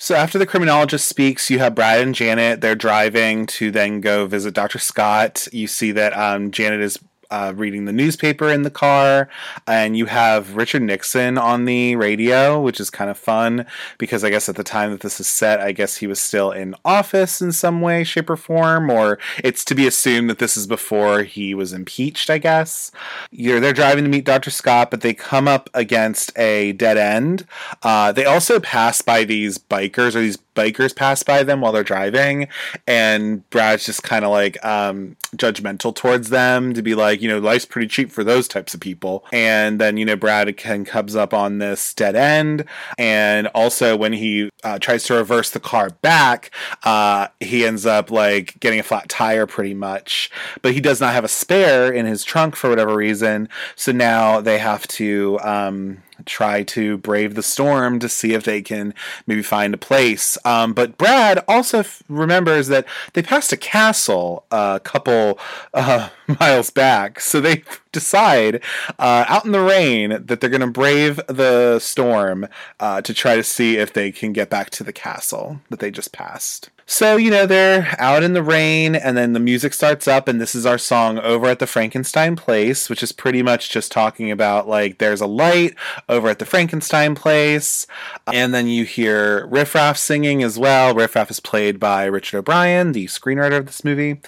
[0.02, 2.60] So after the criminologist speaks, you have Brad and Janet.
[2.60, 4.80] They're driving to then go visit Dr.
[4.80, 5.46] Scott.
[5.52, 6.98] You see that um, Janet is
[7.32, 9.28] uh, reading the newspaper in the car,
[9.66, 13.64] and you have Richard Nixon on the radio, which is kind of fun
[13.96, 16.52] because I guess at the time that this is set, I guess he was still
[16.52, 20.58] in office in some way, shape, or form, or it's to be assumed that this
[20.58, 22.28] is before he was impeached.
[22.28, 22.92] I guess
[23.30, 24.50] You're, they're driving to meet Dr.
[24.50, 27.46] Scott, but they come up against a dead end.
[27.82, 31.84] Uh, they also pass by these bikers or these bikers pass by them while they're
[31.84, 32.48] driving,
[32.86, 37.38] and Brad's just kind of like um, judgmental towards them to be like, you know,
[37.38, 39.24] life's pretty cheap for those types of people.
[39.32, 42.64] And then you know, Brad can comes up on this dead end,
[42.98, 46.50] and also when he uh, tries to reverse the car back,
[46.84, 50.30] uh, he ends up like getting a flat tire pretty much.
[50.60, 54.40] But he does not have a spare in his trunk for whatever reason, so now
[54.40, 55.38] they have to.
[55.42, 58.94] Um, try to brave the storm to see if they can
[59.26, 60.38] maybe find a place.
[60.44, 65.38] Um, but Brad also f- remembers that they passed a castle a couple
[65.74, 66.08] uh,
[66.40, 68.62] miles back, so they decide
[68.98, 72.48] uh, out in the rain that they're going to brave the storm
[72.80, 75.90] uh, to try to see if they can get back to the castle that they
[75.90, 76.70] just passed.
[76.92, 80.38] So, you know, they're out in the rain, and then the music starts up, and
[80.38, 84.30] this is our song over at the Frankenstein place, which is pretty much just talking
[84.30, 85.74] about like there's a light
[86.06, 87.86] over at the Frankenstein place.
[88.30, 90.94] And then you hear Riff Raff singing as well.
[90.94, 94.20] Riff Raff is played by Richard O'Brien, the screenwriter of this movie.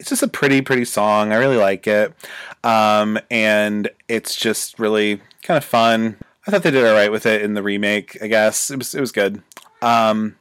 [0.00, 1.32] It's just a pretty, pretty song.
[1.32, 2.12] I really like it.
[2.64, 6.16] Um, and it's just really kind of fun.
[6.48, 8.72] I thought they did all right with it in the remake, I guess.
[8.72, 9.40] It was, it was good.
[9.82, 10.34] Um,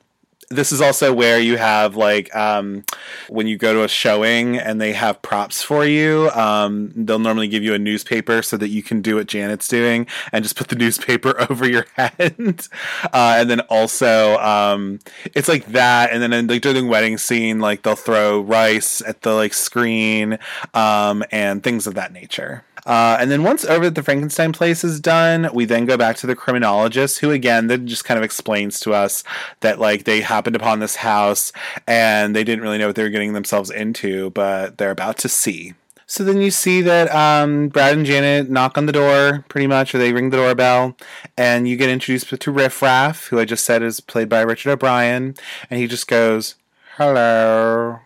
[0.52, 2.84] this is also where you have like um,
[3.30, 7.48] when you go to a showing and they have props for you um, they'll normally
[7.48, 10.68] give you a newspaper so that you can do what janet's doing and just put
[10.68, 12.68] the newspaper over your head.
[13.14, 15.00] Uh, and then also um,
[15.34, 16.12] it's like that.
[16.12, 20.40] And then like during the wedding scene like they'll throw rice at the like screen
[20.74, 24.84] um, and things of that nature uh, and then once over at the Frankenstein place
[24.84, 28.24] is done, we then go back to the criminologist, who again then just kind of
[28.24, 29.24] explains to us
[29.60, 31.52] that like they happened upon this house
[31.88, 35.30] and they didn't really know what they were getting themselves into, but they're about to
[35.30, 35.74] see.
[36.12, 39.96] So then you see that um, Brad and Janet knock on the door, pretty much,
[39.96, 40.98] or they ring the doorbell,
[41.38, 44.72] and you get introduced to Riff Raff, who I just said is played by Richard
[44.72, 45.36] O'Brien,
[45.70, 46.56] and he just goes,
[46.98, 48.00] "Hello."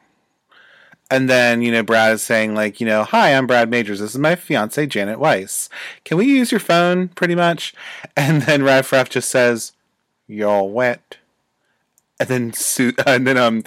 [1.11, 3.99] And then, you know, Brad is saying, like, you know, hi, I'm Brad Majors.
[3.99, 5.69] This is my fiance, Janet Weiss.
[6.03, 7.73] Can we use your phone, pretty much?
[8.17, 9.73] And then Riff Raff just says,
[10.27, 11.17] You're wet.
[12.19, 12.53] And then,
[13.05, 13.63] and then, um,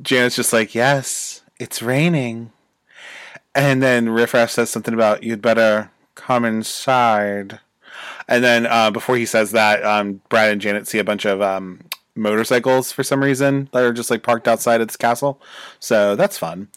[0.00, 2.50] Janet's just like, Yes, it's raining.
[3.54, 7.60] And then Riff Raff says something about, You'd better come inside.
[8.26, 11.40] And then, uh, before he says that, um, Brad and Janet see a bunch of
[11.42, 15.40] um, motorcycles for some reason that are just like parked outside its castle.
[15.80, 16.68] So that's fun.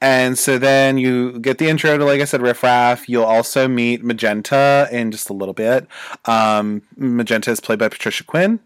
[0.00, 3.08] And so then you get the intro to, like I said, Riff Raff.
[3.08, 5.86] You'll also meet Magenta in just a little bit.
[6.24, 8.58] Um, Magenta is played by Patricia Quinn,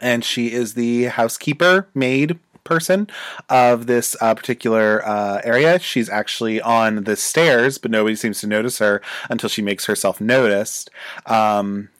[0.00, 3.08] and she is the housekeeper, maid person
[3.50, 5.78] of this uh, particular uh, area.
[5.78, 10.18] She's actually on the stairs, but nobody seems to notice her until she makes herself
[10.18, 10.88] noticed.
[11.26, 11.90] Um,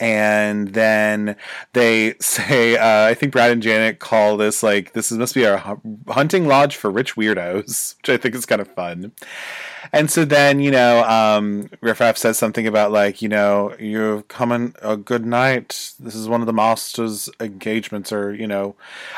[0.00, 1.36] and then
[1.72, 5.78] they say uh, i think brad and janet call this like this must be our
[6.08, 9.12] hunting lodge for rich weirdos which i think is kind of fun
[9.94, 14.22] and so then you know um, riff raff says something about like you know you're
[14.22, 18.74] coming a good night this is one of the master's engagements or you know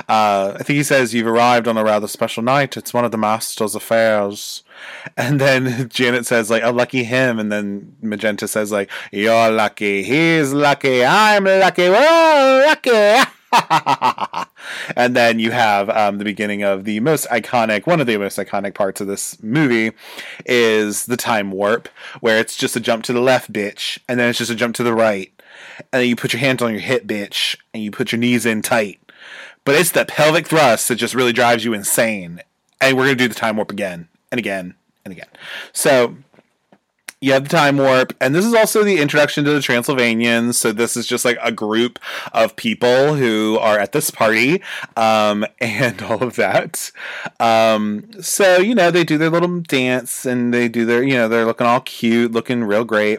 [0.08, 3.10] uh, i think he says you've arrived on a rather special night it's one of
[3.10, 4.62] the master's affairs
[5.16, 10.02] and then Janet says like, "Oh, lucky him," and then Magenta says like, "You're lucky.
[10.02, 11.04] He's lucky.
[11.04, 11.88] I'm lucky.
[11.88, 13.30] We're lucky."
[14.96, 18.38] and then you have um, the beginning of the most iconic, one of the most
[18.38, 19.92] iconic parts of this movie
[20.44, 21.88] is the time warp,
[22.20, 24.74] where it's just a jump to the left, bitch, and then it's just a jump
[24.76, 25.32] to the right,
[25.92, 28.46] and then you put your hands on your hip, bitch, and you put your knees
[28.46, 29.00] in tight.
[29.64, 32.40] But it's the pelvic thrust that just really drives you insane.
[32.80, 35.28] And we're gonna do the time warp again and again and again.
[35.72, 36.16] So
[37.26, 40.56] you have the time warp, and this is also the introduction to the Transylvanians.
[40.60, 41.98] So this is just like a group
[42.32, 44.62] of people who are at this party,
[44.96, 46.92] um, and all of that.
[47.40, 51.28] Um, so you know they do their little dance, and they do their you know
[51.28, 53.18] they're looking all cute, looking real great,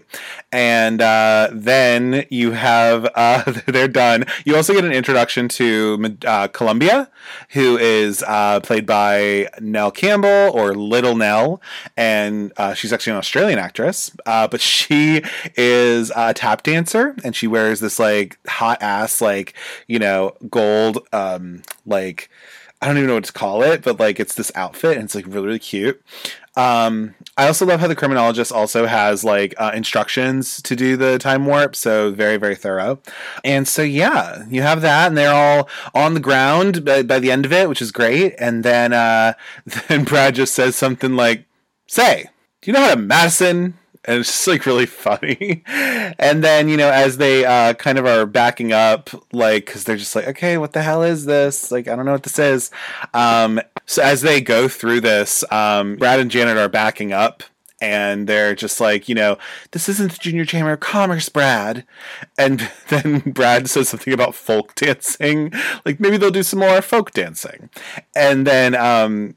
[0.53, 4.23] and uh, then you have uh, they're done.
[4.45, 7.09] You also get an introduction to uh, Columbia,
[7.49, 11.61] who is uh, played by Nell Campbell or Little Nell,
[11.97, 15.21] and uh, she's actually an Australian actress, uh, but she
[15.55, 19.53] is a tap dancer, and she wears this like hot ass like
[19.87, 22.29] you know gold um, like
[22.81, 25.15] I don't even know what to call it, but like it's this outfit and it's
[25.15, 26.01] like really really cute.
[26.55, 31.19] Um, I also love how the criminologist also has like uh, instructions to do the
[31.19, 32.99] time warp, so very very thorough.
[33.43, 37.31] And so yeah, you have that, and they're all on the ground by, by the
[37.31, 38.35] end of it, which is great.
[38.39, 39.33] And then uh,
[39.87, 41.45] then Brad just says something like,
[41.87, 42.29] "Say,
[42.61, 43.77] do you know how to Madison?"
[44.07, 45.63] And it's just like really funny.
[45.67, 49.97] and then you know, as they uh, kind of are backing up, like because they're
[49.97, 51.71] just like, okay, what the hell is this?
[51.71, 52.71] Like, I don't know what this is.
[53.13, 57.43] Um, so as they go through this, um, Brad and Janet are backing up.
[57.79, 59.37] And they're just like, you know,
[59.69, 61.85] this isn't the Junior Chamber of Commerce, Brad.
[62.35, 65.53] And then Brad says something about folk dancing.
[65.85, 67.69] Like, maybe they'll do some more folk dancing.
[68.15, 69.35] And then um,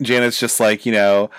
[0.00, 1.30] Janet's just like, you know,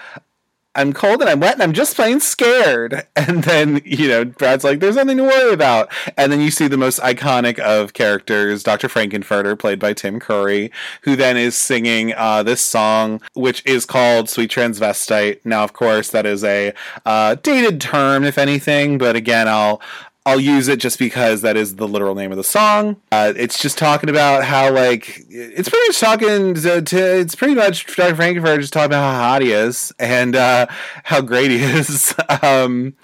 [0.75, 3.07] I'm cold and I'm wet and I'm just plain scared.
[3.15, 5.89] And then, you know, Brad's like, there's nothing to worry about.
[6.17, 8.89] And then you see the most iconic of characters, Dr.
[8.89, 10.71] Frank-N-Furter, played by Tim Curry,
[11.03, 15.39] who then is singing uh, this song, which is called Sweet Transvestite.
[15.45, 16.73] Now, of course, that is a
[17.05, 19.81] uh, dated term, if anything, but again, I'll
[20.25, 22.95] I'll use it just because that is the literal name of the song.
[23.11, 27.55] Uh, it's just talking about how like it's pretty much talking to, to it's pretty
[27.55, 28.15] much Dr.
[28.15, 30.67] Frank-N-Furter just talking about how hot he is and uh,
[31.03, 32.13] how great he is.
[32.41, 32.95] um,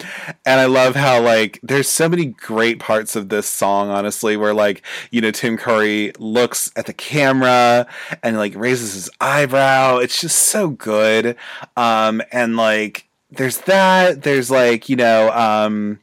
[0.46, 3.90] and I love how like there's so many great parts of this song.
[3.90, 7.86] Honestly, where like you know Tim Curry looks at the camera
[8.22, 9.98] and like raises his eyebrow.
[9.98, 11.36] It's just so good.
[11.76, 14.22] Um, and like there's that.
[14.22, 15.30] There's like you know.
[15.32, 16.00] Um,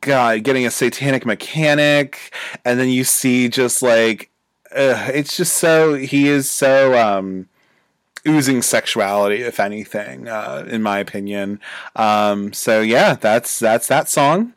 [0.00, 2.32] God, getting a satanic mechanic,
[2.64, 4.30] and then you see just like
[4.74, 7.48] it's just so he is so um,
[8.26, 11.60] oozing sexuality, if anything, uh, in my opinion.
[11.96, 14.54] Um, so yeah, that's that's that song.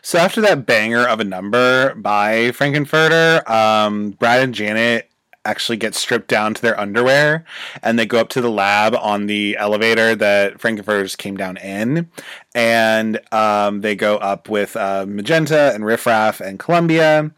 [0.00, 5.11] So after that banger of a number by Frank-N-Furter, um, Brad and Janet
[5.44, 7.44] actually get stripped down to their underwear
[7.82, 12.08] and they go up to the lab on the elevator that Frank-N-Furter's came down in.
[12.54, 17.32] And um, they go up with uh, Magenta and Riff Raff and Columbia.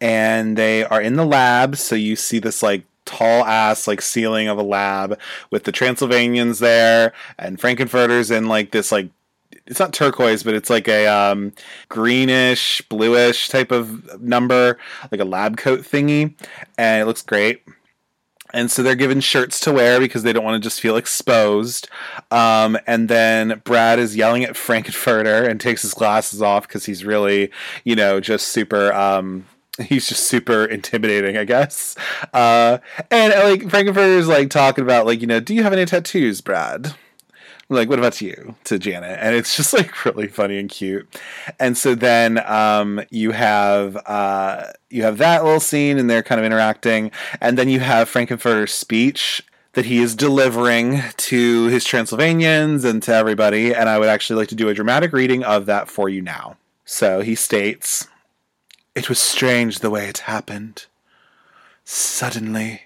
[0.00, 1.76] And they are in the lab.
[1.76, 5.18] So you see this like tall ass like ceiling of a lab
[5.50, 9.08] with the Transylvanians there and Frank-N-Furter's in like this like
[9.66, 11.52] it's not turquoise, but it's like a um,
[11.88, 14.78] greenish, bluish type of number,
[15.10, 16.34] like a lab coat thingy,
[16.78, 17.62] and it looks great.
[18.54, 21.88] And so they're given shirts to wear because they don't want to just feel exposed.
[22.30, 27.04] Um, and then Brad is yelling at Frank-N-Furter and takes his glasses off because he's
[27.04, 27.50] really,
[27.84, 28.92] you know, just super.
[28.92, 29.46] Um,
[29.80, 31.96] he's just super intimidating, I guess.
[32.32, 32.78] Uh,
[33.10, 36.40] and like Frank-N-Furter is like talking about like, you know, do you have any tattoos,
[36.40, 36.94] Brad?
[37.68, 39.18] Like, what about you to Janet?
[39.20, 41.08] And it's just like really funny and cute.
[41.58, 46.38] And so then um, you have uh, you have that little scene and they're kind
[46.38, 47.10] of interacting,
[47.40, 49.42] and then you have Frank-N-Furter's speech
[49.72, 53.74] that he is delivering to his Transylvanians and to everybody.
[53.74, 56.56] And I would actually like to do a dramatic reading of that for you now.
[56.86, 58.08] So he states,
[58.94, 60.86] It was strange the way it happened.
[61.84, 62.82] Suddenly,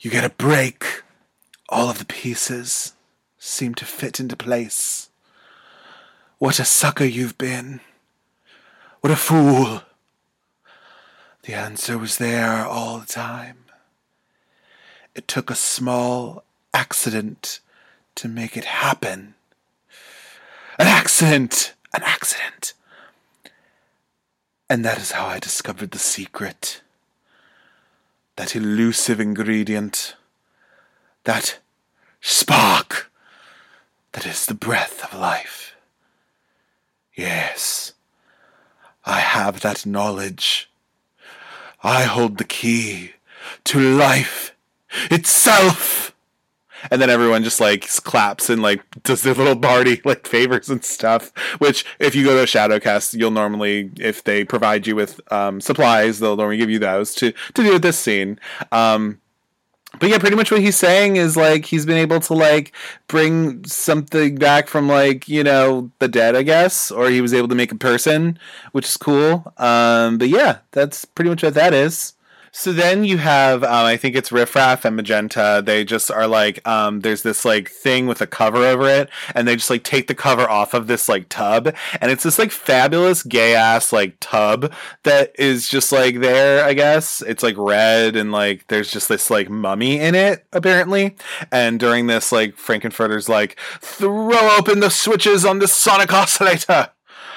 [0.00, 1.02] you get a break.
[1.68, 2.94] All of the pieces
[3.44, 5.10] seem to fit into place.
[6.38, 7.80] What a sucker you've been.
[9.02, 9.82] What a fool.
[11.42, 13.58] The answer was there all the time.
[15.14, 16.42] It took a small
[16.72, 17.60] accident
[18.14, 19.34] to make it happen.
[20.78, 21.74] An accident!
[21.92, 22.72] An accident!
[24.70, 26.80] And that is how I discovered the secret.
[28.36, 30.16] That elusive ingredient.
[31.24, 31.58] That
[32.22, 33.10] spark
[34.14, 35.74] that is the breath of life.
[37.14, 37.92] Yes,
[39.04, 40.70] I have that knowledge.
[41.82, 43.12] I hold the key
[43.64, 44.54] to life
[45.10, 46.14] itself.
[46.90, 50.84] And then everyone just like claps and like does their little party like favors and
[50.84, 51.32] stuff.
[51.58, 56.18] Which, if you go to Shadowcast, you'll normally, if they provide you with um, supplies,
[56.18, 58.38] they'll normally give you those to to do with this scene.
[58.70, 59.20] Um,
[59.98, 62.72] but yeah, pretty much what he's saying is like he's been able to like
[63.08, 67.48] bring something back from like you know the dead, I guess, or he was able
[67.48, 68.38] to make a person,
[68.72, 69.52] which is cool.
[69.58, 72.14] Um, but yeah, that's pretty much what that is.
[72.56, 75.60] So then you have, um, I think it's Riff Raff and Magenta.
[75.66, 79.48] They just are like, um, there's this like thing with a cover over it, and
[79.48, 82.52] they just like take the cover off of this like tub, and it's this like
[82.52, 86.64] fabulous gay ass like tub that is just like there.
[86.64, 91.16] I guess it's like red and like there's just this like mummy in it apparently.
[91.50, 96.93] And during this, like Frank-N-Furter's like, throw open the switches on the sonic oscillator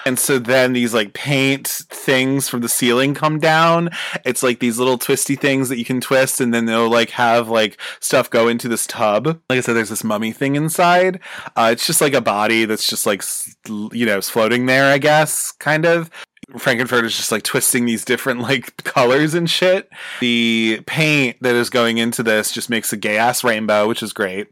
[0.08, 3.89] And so then these like paint things from the ceiling come down.
[4.24, 7.49] It's like these little twisty things that you can twist, and then they'll like have
[7.49, 9.28] like stuff go into this tub.
[9.49, 11.20] Like I said, there's this mummy thing inside.
[11.58, 13.22] Uh, it's just like a body that's just like
[13.91, 16.10] you know floating there, I guess, kind of.
[16.58, 19.89] Frank-N-Furter is just like twisting these different like colors and shit.
[20.22, 24.14] The paint that is going into this just makes a gay ass rainbow, which is
[24.14, 24.47] great.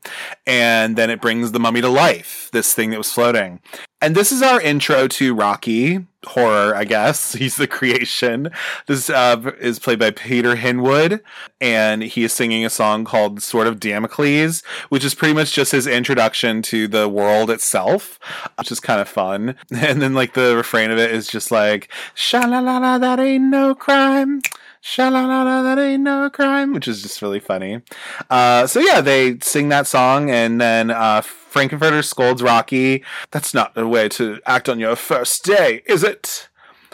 [0.46, 3.62] And then it brings the mummy to life, this thing that was floating.
[4.06, 7.34] And this is our intro to Rocky horror, I guess.
[7.42, 8.52] He's the creation.
[8.86, 11.22] This uh, is played by Peter Hinwood,
[11.60, 15.72] and he is singing a song called Sword of Damocles, which is pretty much just
[15.72, 18.20] his introduction to the world itself,
[18.60, 19.56] which is kind of fun.
[19.76, 23.20] And then, like, the refrain of it is just like, sha la la la, that
[23.20, 24.44] ain't no crime.
[24.88, 27.82] Sha la la that ain't no crime, which is just really funny.
[28.30, 33.04] Uh, so, yeah, they sing that song, and then uh, Frank-N-Furter scolds Rocky.
[33.32, 36.50] That's not the way to act on your first day, is it?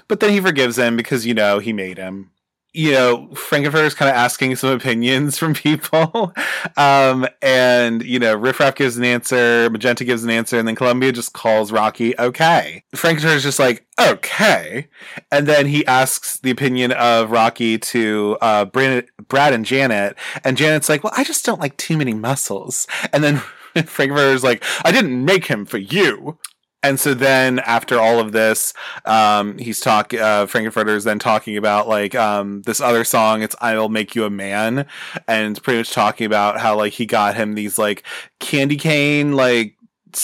[0.08, 2.32] But then he forgives him because, you know, he made him.
[2.74, 6.34] You know, Frank-N-Furter is kind of asking some opinions from people.
[6.78, 10.76] um, and, you know, Riff Raff gives an answer, Magenta gives an answer, and then
[10.76, 12.84] Columbia just calls Rocky okay.
[12.96, 14.88] Frank-N-Furter is just like, okay.
[15.32, 19.06] And then he asks the opinion of Rocky to uh, Brad
[19.54, 20.16] and Janet.
[20.44, 22.88] And Janet's like, well, I just don't like too many muscles.
[23.12, 23.38] And then
[23.86, 26.38] Frank-N-Furter's like, I didn't make him for you.
[26.84, 28.74] And so then after all of this,
[29.06, 33.42] um, he's talk, uh, Frank-N-Furter is then talking about like, um, this other song.
[33.44, 34.88] It's I'll Make You a Man.
[35.28, 38.04] And pretty much talking about how like he got him these like
[38.40, 39.76] candy cane, like,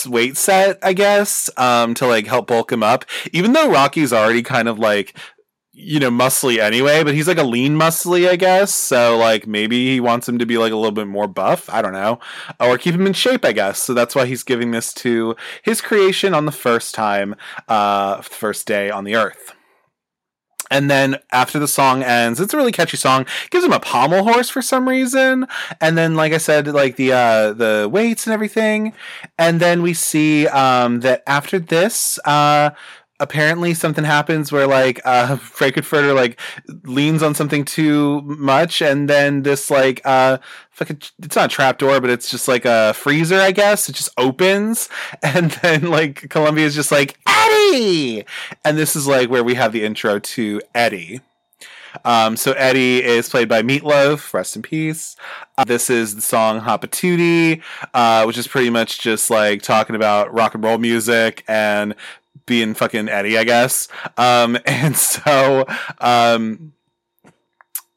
[0.06, 3.06] weight set, I guess, um, to like help bulk him up.
[3.32, 5.16] Even though Rocky's already kind of like
[5.78, 8.74] you know, muscly anyway, but he's like a lean muscly, I guess.
[8.74, 11.70] So like maybe he wants him to be like a little bit more buff.
[11.70, 12.18] I don't know.
[12.58, 13.78] Or keep him in shape, I guess.
[13.78, 17.36] So that's why he's giving this to his creation on the first time,
[17.68, 19.54] uh, first day on the earth.
[20.70, 23.24] And then after the song ends, it's a really catchy song.
[23.50, 25.46] Gives him a pommel horse for some reason.
[25.80, 28.92] And then, like I said, like the uh, the weights and everything.
[29.38, 32.70] And then we see um, that after this, uh,
[33.20, 36.40] apparently something happens where like uh Frank-N-Furter like
[36.84, 40.38] leans on something too much and then this like uh
[40.70, 43.88] fucking it's not a trap door but it's just like a freezer I guess.
[43.88, 44.88] It just opens
[45.22, 48.24] and then like Columbia is just like Eddie!
[48.64, 51.20] And this is like where we have the intro to Eddie.
[52.04, 55.16] Um, so Eddie is played by Meatloaf, rest in peace.
[55.56, 57.62] Uh, this is the song Hot Patootie,
[57.94, 61.94] uh, which is pretty much just like talking about rock and roll music and
[62.48, 63.86] being fucking Eddie, I guess.
[64.16, 65.64] Um, and so,
[66.00, 66.72] um,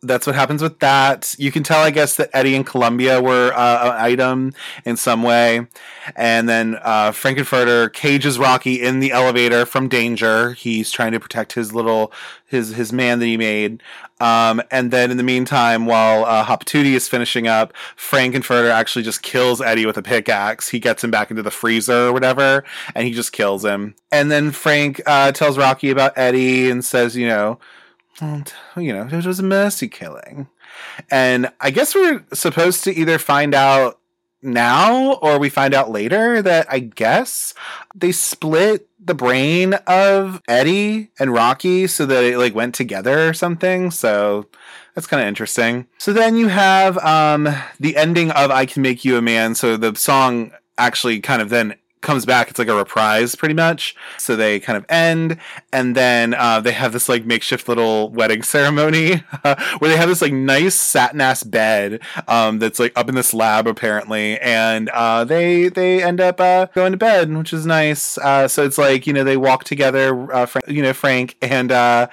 [0.04, 1.36] that's what happens with that.
[1.38, 5.22] You can tell, I guess, that Eddie and Columbia were uh, an item in some
[5.22, 5.68] way.
[6.16, 10.54] And then uh, Frank-N-Furter cages Rocky in the elevator from danger.
[10.54, 12.12] He's trying to protect his little
[12.48, 13.82] his his man that he made.
[14.20, 19.04] Um, and then in the meantime, while uh, Hot Patootie is finishing up, Frank-N-Furter actually
[19.04, 20.70] just kills Eddie with a pickaxe.
[20.70, 22.64] He gets him back into the freezer or whatever,
[22.96, 23.96] and he just kills him.
[24.12, 27.60] And then Frank uh, tells Rocky about Eddie and says, you know,
[28.20, 30.48] you know, it was a mercy killing.
[31.10, 34.00] And I guess we're supposed to either find out
[34.42, 37.54] now or we find out later that I guess
[37.94, 43.34] they split the brain of Eddie and Rocky so that it like went together or
[43.34, 43.92] something.
[43.92, 44.48] So
[44.96, 45.88] that's kind of interesting.
[45.98, 47.48] So then you have um
[47.80, 49.56] the ending of I Can Make You a Man.
[49.56, 52.50] So the song actually kind of then comes back.
[52.50, 53.96] It's like a reprise, pretty much.
[54.18, 55.38] So they kind of end,
[55.72, 60.22] and then uh, they have this like makeshift little wedding ceremony where they have this
[60.22, 65.24] like nice satin ass bed um, that's like up in this lab apparently, and uh,
[65.24, 68.18] they they end up uh, going to bed, which is nice.
[68.18, 71.72] Uh, so it's like you know they walk together, uh, Fra- you know Frank and
[71.72, 72.08] uh,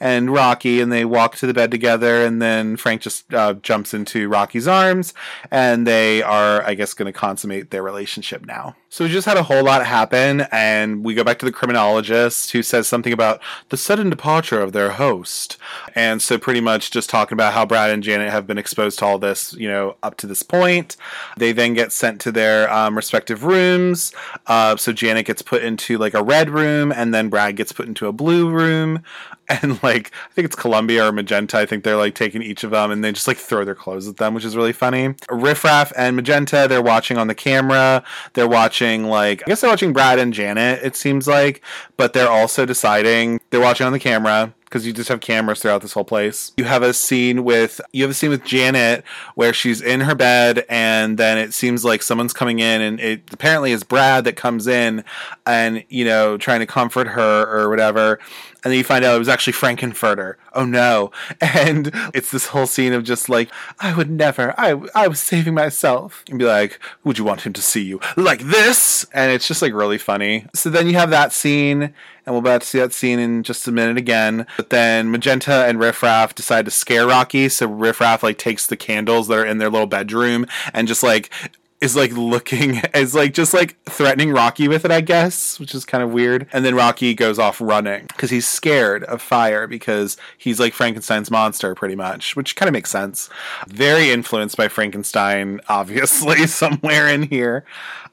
[0.00, 3.94] and Rocky, and they walk to the bed together, and then Frank just uh, jumps
[3.94, 5.14] into Rocky's arms,
[5.50, 8.76] and they are, I guess, going to consummate their relationship now.
[8.92, 12.50] So we just had a whole lot happen, and we go back to the criminologist
[12.50, 13.40] who says something about
[13.70, 15.56] the sudden departure of their host,
[15.94, 19.06] and so pretty much just talking about how Brad and Janet have been exposed to
[19.06, 20.98] all this, you know, up to this point.
[21.38, 24.12] They then get sent to their um, respective rooms.
[24.46, 27.88] Uh, so Janet gets put into like a red room, and then Brad gets put
[27.88, 29.02] into a blue room
[29.62, 31.58] and like I think it's Columbia or Magenta.
[31.58, 34.08] I think they're like taking each of them and they just like throw their clothes
[34.08, 35.14] at them, which is really funny.
[35.30, 38.04] Riff Raff and Magenta, they're watching on the camera.
[38.34, 40.82] They're watching like I guess they're watching Brad and Janet.
[40.82, 41.62] It seems like,
[41.96, 45.82] but they're also deciding they're watching on the camera because you just have cameras throughout
[45.82, 46.52] this whole place.
[46.56, 49.04] You have a scene with you have a scene with Janet
[49.34, 53.22] where she's in her bed and then it seems like someone's coming in and it
[53.30, 55.04] apparently is Brad that comes in
[55.44, 58.18] and you know trying to comfort her or whatever
[58.64, 60.36] and then you find out it was actually Frank-N-Furter.
[60.54, 61.10] Oh no.
[61.40, 65.54] And it's this whole scene of just like, I would never, I, I was saving
[65.54, 66.24] myself.
[66.28, 69.04] And be like, would you want him to see you like this?
[69.12, 70.46] And it's just like really funny.
[70.54, 71.92] So then you have that scene,
[72.26, 74.46] and we're about to see that scene in just a minute again.
[74.56, 77.48] But then Magenta and Riffraff decide to scare Rocky.
[77.48, 81.30] So Riffraff like takes the candles that are in their little bedroom and just like
[81.82, 85.84] is like looking is like just like threatening Rocky with it, I guess, which is
[85.84, 86.46] kind of weird.
[86.52, 91.30] And then Rocky goes off running because he's scared of fire because he's like Frankenstein's
[91.30, 93.28] monster pretty much, which kind of makes sense.
[93.66, 97.64] Very influenced by Frankenstein, obviously, somewhere in here.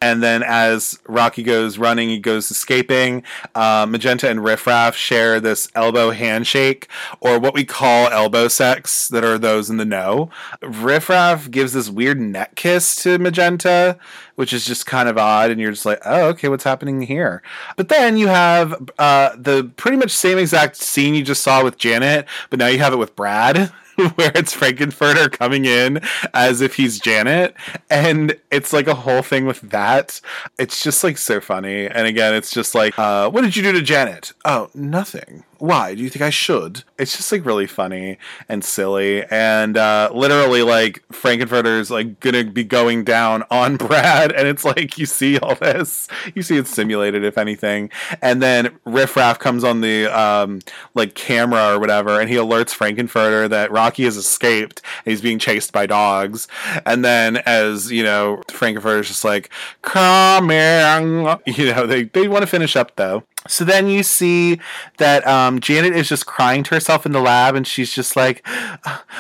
[0.02, 3.22] And then as Rocky goes running, he goes escaping.
[3.54, 6.88] Uh, Magenta and Riff Raff share this elbow handshake,
[7.20, 10.30] or what we call elbow sex, that are those in the know.
[10.62, 13.98] Riff Raff gives this weird neck kiss to Magenta,
[14.36, 15.52] which is just kind of odd.
[15.52, 17.44] And you're just like, oh, okay, what's happening here?
[17.76, 21.78] But then you have uh, the pretty much same exact scene you just saw with
[21.78, 23.74] Janet, but now you have it with Brad.
[24.16, 26.02] where it's Frank-N-Furter coming in
[26.34, 27.54] as if he's Janet.
[27.90, 30.22] And it's like a whole thing with that.
[30.58, 31.88] It's just like so funny.
[31.88, 34.34] And again, it's just like, uh, what did you do to Janet?
[34.44, 35.44] Oh, nothing.
[35.60, 35.94] Why?
[35.94, 36.84] Do you think I should?
[36.98, 39.26] It's just like really funny and silly.
[39.26, 44.32] And uh, literally, like, Frank-N-Furter's like gonna be going down on Brad.
[44.32, 46.08] And it's like, you see all this.
[46.34, 47.90] You see it's simulated, if anything.
[48.22, 50.62] And then Riff Raff comes on the um,
[50.96, 55.40] like camera or whatever, and he alerts Frank-N-Furter that Rocky has escaped and he's being
[55.40, 56.48] chased by dogs.
[56.86, 59.50] And then, as you know, Frank-N-Furter's just like,
[59.82, 61.38] come coming.
[61.46, 63.24] You know, they, they want to finish up though.
[63.48, 64.60] So then you see
[64.98, 68.46] that um, Janet is just crying to herself in the lab, and she's just like,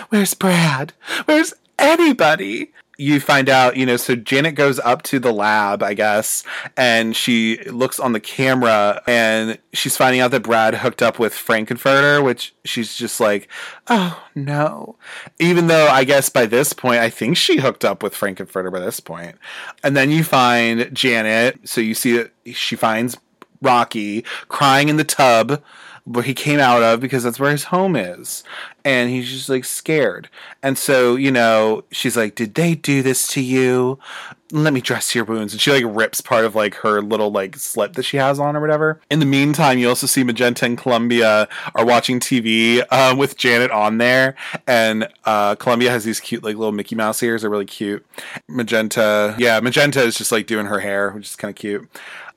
[0.09, 0.93] "Where's Brad?
[1.25, 5.93] Where's anybody?" You find out, you know, so Janet goes up to the lab, I
[5.93, 6.43] guess,
[6.75, 11.33] and she looks on the camera, and she's finding out that Brad hooked up with
[11.33, 13.47] Frank-N-Furter, which she's just like,
[13.87, 14.97] "Oh no!"
[15.39, 18.81] Even though I guess by this point, I think she hooked up with Frank-N-Furter by
[18.81, 19.37] this point.
[19.81, 23.17] And then you find Janet, so you see that she finds
[23.61, 25.63] Rocky crying in the tub
[26.09, 28.43] where he came out of because that's where his home is.
[28.83, 30.27] And he's just like scared.
[30.63, 33.99] And so, you know, she's like, Did they do this to you?
[34.51, 35.53] Let me dress your wounds.
[35.53, 38.55] And she like rips part of like her little like slip that she has on
[38.55, 38.99] or whatever.
[39.11, 43.69] In the meantime, you also see Magenta and Columbia are watching TV uh, with Janet
[43.69, 44.35] on there.
[44.65, 47.41] And uh, Columbia has these cute like little Mickey Mouse ears.
[47.41, 48.03] They're really cute.
[48.47, 51.87] Magenta, yeah, Magenta is just like doing her hair, which is kind of cute.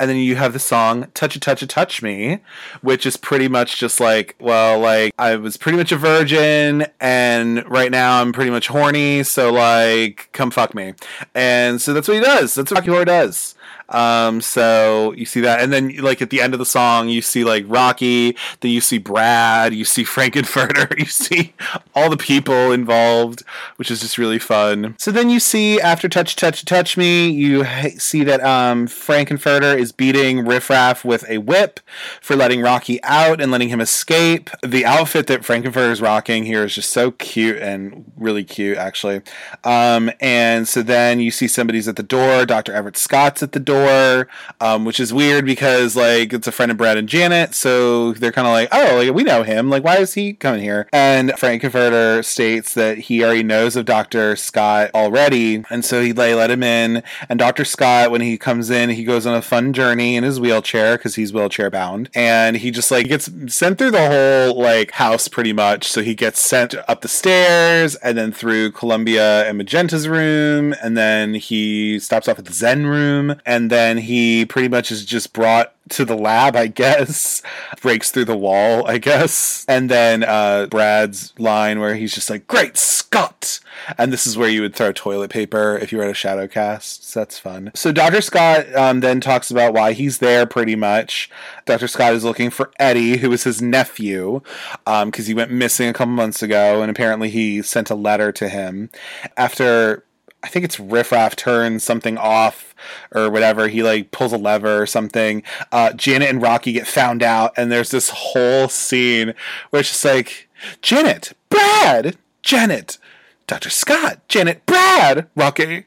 [0.03, 2.41] And then you have the song Touch It, Touch It, Touch Me,
[2.81, 7.65] which is pretty much just like, well, like I was pretty much a virgin and
[7.71, 10.95] right now I'm pretty much horny, so like come fuck me.
[11.37, 12.57] And so that's what he does.
[12.57, 13.55] That's what Rocky Horror does.
[13.93, 17.23] Um, so you see that, and then like at the end of the song, you
[17.23, 21.55] see like Rocky, then you see Brad, you see Frank-N-Furter, you see
[21.95, 23.43] all the people involved,
[23.77, 24.95] which is just really fun.
[24.99, 27.65] So then you see after Touch Touch Touch Me, you
[27.99, 31.81] see that um, Frank-N-Furter is beating Riff Raff with a whip
[32.21, 34.51] for letting Rocky out and letting him escape.
[34.63, 39.23] The outfit that Frank-N-Furter is rocking here is just so cute and really cute, actually.
[39.65, 42.47] Um, and so then you see somebody's at the door.
[42.47, 42.73] Dr.
[42.73, 44.29] Everett Scott's at the door door,
[44.61, 48.33] um, which is weird because like it's a friend of Brad and Janet, so they're
[48.33, 49.71] kind of like, oh, like we know him.
[49.71, 50.89] Like, why is he coming here?
[50.93, 56.35] And Frank-N-Furter states that he already knows of Doctor Scott already, and so he like,
[56.35, 57.03] let him in.
[57.29, 60.41] And Doctor Scott, when he comes in, he goes on a fun journey in his
[60.41, 64.93] wheelchair because he's wheelchair bound, and he just like gets sent through the whole like
[64.93, 65.89] house pretty much.
[65.89, 70.97] So he gets sent up the stairs and then through Columbia and Magenta's room, and
[70.97, 75.33] then he stops off at the Zen room, and then he pretty much is just
[75.33, 77.43] brought to the lab, I guess.
[77.83, 79.65] Breaks through the wall, I guess.
[79.69, 83.61] And then uh, Brad's line where he's just like, Great Scott!
[83.99, 86.47] And this is where you would throw toilet paper if you were at a shadow
[86.47, 87.09] cast.
[87.09, 87.73] So that's fun.
[87.75, 88.21] So Dr.
[88.21, 91.31] Scott um, then talks about why he's there pretty much.
[91.65, 91.89] Dr.
[91.89, 94.41] Scott is looking for Eddie, who is his nephew,
[94.85, 98.31] because um, he went missing a couple months ago, and apparently he sent a letter
[98.33, 98.91] to him.
[99.37, 100.05] After
[100.43, 102.75] I think it's Riff Raff turns something off
[103.15, 103.69] or whatever.
[103.69, 105.43] He like pulls a lever or something.
[105.71, 109.35] Uh, Janet and Rocky get found out, and there's this whole scene
[109.71, 110.49] where it's just like
[110.81, 112.99] Janet, Brad, Janet,
[113.47, 113.71] Dr.
[113.71, 115.87] Scott, Janet, Brad, Rocky.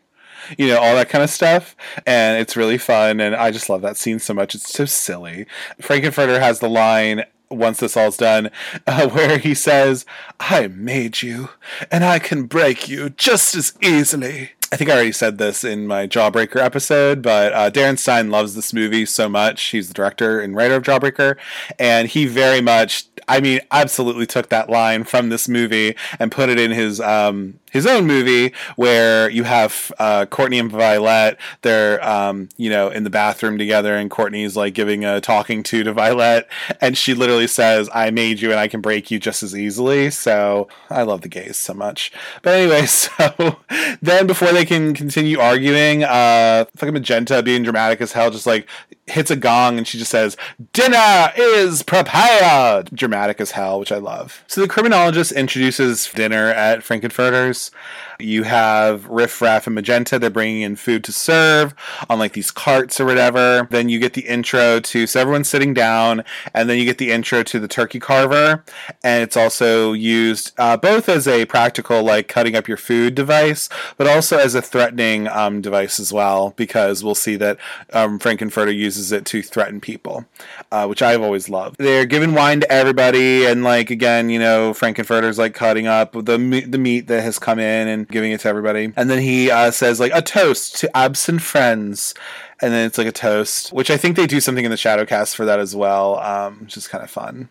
[0.59, 1.75] You know, all that kind of stuff.
[2.05, 3.19] And it's really fun.
[3.19, 4.53] And I just love that scene so much.
[4.53, 5.47] It's so silly.
[5.81, 8.49] Frank-N-Furter has the line once this all's done,
[8.87, 10.05] uh, where he says,
[10.39, 11.49] I made you,
[11.91, 14.51] and I can break you just as easily.
[14.71, 18.55] I think I already said this in my Jawbreaker episode, but uh, Darren Stein loves
[18.55, 19.61] this movie so much.
[19.65, 21.37] He's the director and writer of Jawbreaker,
[21.77, 26.49] and he very much, I mean, absolutely took that line from this movie and put
[26.49, 31.37] it in his um, his own movie where you have uh, Courtney and Violet.
[31.61, 35.83] They're um, you know in the bathroom together, and Courtney's like giving a talking to
[35.83, 36.47] to Violet,
[36.79, 40.09] and she literally says, "I made you, and I can break you just as easily."
[40.09, 42.13] So I love the gays so much.
[42.41, 43.57] But anyway, so
[44.01, 48.67] then before they can continue arguing, uh, fucking Magenta being dramatic as hell, just like
[49.07, 50.35] hits a gong and she just says,
[50.73, 52.89] Dinner is prepared!
[52.93, 54.43] Dramatic as hell, which I love.
[54.47, 57.71] So the criminologist introduces dinner at Frank-N-Furter's.
[58.19, 60.17] You have Riff Raff and Magenta.
[60.17, 61.75] They're bringing in food to serve
[62.09, 63.67] on like these carts or whatever.
[63.69, 67.11] Then you get the intro to so everyone's sitting down, and then you get the
[67.11, 68.63] intro to the turkey carver,
[69.03, 73.69] and it's also used uh, both as a practical like cutting up your food device,
[73.97, 76.53] but also as a threatening um, device as well.
[76.55, 77.57] Because we'll see that
[77.91, 80.25] um, Frank-N-Furter uses it to threaten people,
[80.71, 81.77] uh, which I've always loved.
[81.77, 86.37] They're giving wine to everybody, and like again, you know, Frank-N-Furter's like cutting up the
[86.67, 88.93] the meat that has come in and giving it to everybody.
[88.95, 92.13] And then he uh, says like a toast to absent friends.
[92.61, 95.35] And then it's like a toast, which I think they do something in the Shadowcast
[95.35, 97.49] for that as well, um, which is kind of fun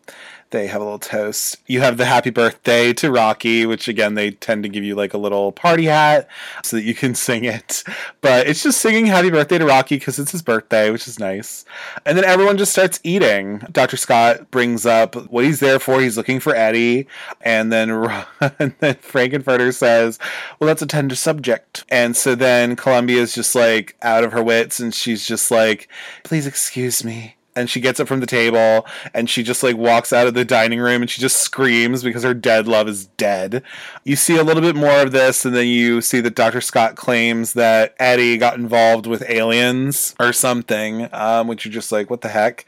[0.54, 1.56] they have a little toast.
[1.66, 5.12] You have the happy birthday to Rocky, which again they tend to give you like
[5.12, 6.28] a little party hat
[6.62, 7.82] so that you can sing it.
[8.20, 11.64] But it's just singing happy birthday to Rocky because it's his birthday, which is nice.
[12.06, 13.58] And then everyone just starts eating.
[13.72, 13.96] Dr.
[13.96, 16.00] Scott brings up what he's there for.
[16.00, 17.08] He's looking for Eddie,
[17.40, 17.90] and then
[18.58, 20.20] and then Frank-N-Furter says,
[20.58, 24.42] "Well, that's a tender subject." And so then Columbia is just like out of her
[24.42, 25.88] wits, and she's just like,
[26.22, 30.12] "Please excuse me." And she gets up from the table and she just like walks
[30.12, 33.62] out of the dining room and she just screams because her dead love is dead.
[34.04, 36.60] You see a little bit more of this and then you see that Dr.
[36.60, 42.10] Scott claims that Eddie got involved with aliens or something, um, which you're just like,
[42.10, 42.64] what the heck?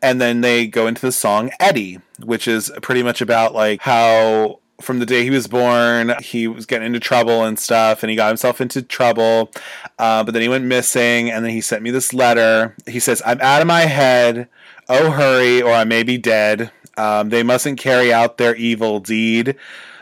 [0.00, 4.60] And then they go into the song Eddie, which is pretty much about like how
[4.80, 8.16] from the day he was born, he was getting into trouble and stuff, and he
[8.16, 9.50] got himself into trouble.
[9.98, 12.74] Uh, but then he went missing, and then he sent me this letter.
[12.86, 14.48] He says, I'm out of my head.
[14.88, 16.72] Oh, hurry, or I may be dead.
[16.96, 19.56] Um, they mustn't carry out their evil deed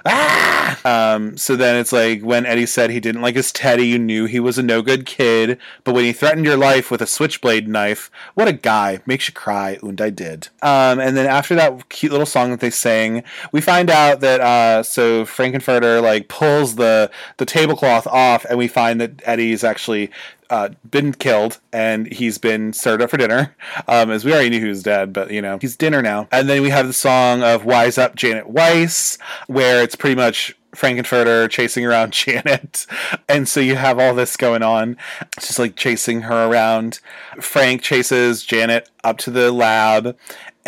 [0.04, 0.78] ah!
[0.84, 4.26] Um, so then it's like when Eddie said he didn't like his teddy, you knew
[4.26, 5.58] he was a no good kid.
[5.84, 9.00] But when he threatened your life with a switchblade knife, what a guy.
[9.06, 10.48] Makes you cry, and I did.
[10.62, 13.22] Um, and then after that cute little song that they sang,
[13.52, 18.68] we find out that uh, so Frank-N-Furter like pulls the the tablecloth off, and we
[18.68, 20.10] find that Eddie's actually
[20.50, 23.54] uh, been killed and he's been served up for dinner.
[23.86, 26.28] Um, as we already knew he was dead, but you know, he's dinner now.
[26.32, 30.56] And then we have the song of Wise Up Janet Weiss, where it's pretty much
[30.74, 32.86] Frank-N-Furter chasing around Janet.
[33.28, 34.96] And so you have all this going on.
[35.36, 37.00] It's just like chasing her around.
[37.40, 40.16] Frank chases Janet up to the lab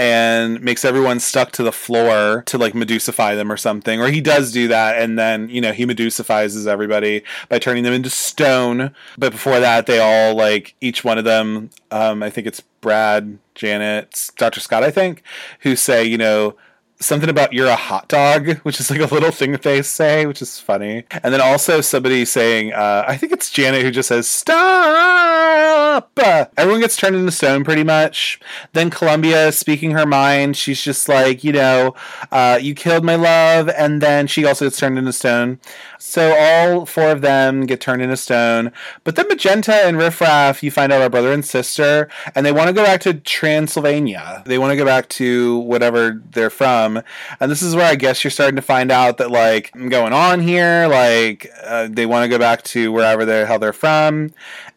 [0.00, 4.00] and makes everyone stuck to the floor to like medusify them or something.
[4.00, 7.92] Or he does do that, and then you know he medusifies everybody by turning them
[7.92, 8.94] into stone.
[9.18, 11.68] But before that, they all like each one of them.
[11.90, 14.60] Um, I think it's Brad, Janet, Dr.
[14.60, 15.22] Scott, I think,
[15.60, 16.56] who say you know
[17.00, 20.26] something about you're a hot dog, which is like a little thing that they say,
[20.26, 21.04] which is funny.
[21.10, 26.10] And then also somebody saying, uh, I think it's Janet who just says, stop.
[26.56, 28.38] Everyone gets turned into stone pretty much.
[28.74, 30.56] Then Columbia speaking her mind.
[30.56, 31.94] She's just like, you know,
[32.30, 33.68] uh, you killed my love.
[33.70, 35.58] And then she also gets turned into stone.
[35.98, 38.72] So all four of them get turned into stone.
[39.04, 42.52] But then Magenta and Riff Raff, you find out are brother and sister, and they
[42.52, 44.42] want to go back to Transylvania.
[44.46, 47.04] They want to go back to whatever they're from them.
[47.40, 50.12] And this is where I guess you're starting to find out that like I'm going
[50.12, 54.30] on here, like uh, they want to go back to wherever the hell they're from,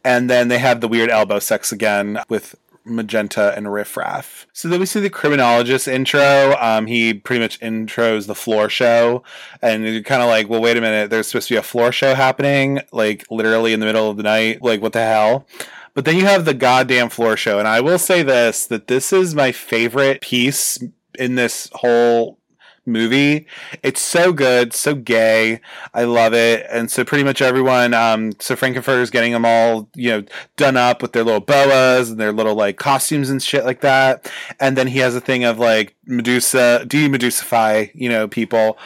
[0.04, 2.56] and then they have the weird elbow sex again with
[2.86, 4.46] Magenta and Riffraff.
[4.54, 6.56] So then we see the criminologist intro.
[6.60, 9.24] Um, he pretty much intros the floor show,
[9.62, 11.92] and you're kind of like, well, wait a minute, there's supposed to be a floor
[11.92, 14.62] show happening, like literally in the middle of the night.
[14.62, 15.48] Like, what the hell?
[15.94, 19.14] But then you have the goddamn floor show, and I will say this: that this
[19.14, 20.80] is my favorite piece
[21.20, 22.40] in this whole
[22.86, 23.48] movie.
[23.82, 25.62] It's so good, so gay.
[25.94, 26.66] I love it.
[26.70, 30.24] And so pretty much everyone, um, so is getting them all, you know,
[30.58, 34.32] done up with their little boas and their little like costumes and shit like that.
[34.60, 38.78] And then he has a thing of like Medusa, de-Medusify, you know, people.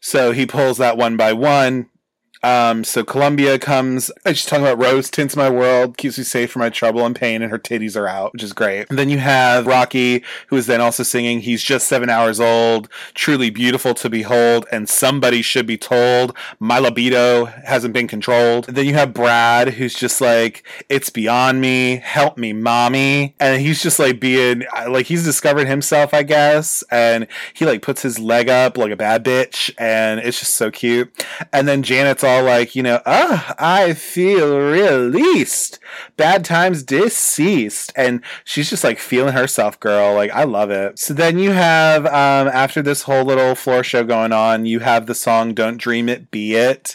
[0.00, 1.88] So he pulls that one by one
[2.42, 6.60] Um, so Columbia comes, she's talking about rose tints my world, keeps me safe from
[6.60, 8.88] my trouble and pain, and her titties are out, which is great.
[8.90, 12.88] And then you have Rocky, who is then also singing, He's just seven hours old,
[13.14, 18.68] truly beautiful to behold, and somebody should be told my libido hasn't been controlled.
[18.68, 23.34] And then you have Brad, who's just like, It's beyond me, help me, mommy.
[23.38, 28.02] And he's just like being, like, he's discovered himself, I guess, and he like puts
[28.02, 31.12] his leg up like a bad bitch, and it's just so cute.
[31.52, 35.80] And then Janet's all like, you know, ah, I feel released.
[36.16, 37.92] Bad times deceased.
[37.96, 40.14] And she's just like feeling herself, girl.
[40.14, 41.00] Like, I love it.
[41.00, 45.06] So then you have, um, after this whole little floor show going on, you have
[45.06, 46.94] the song Don't Dream It, Be It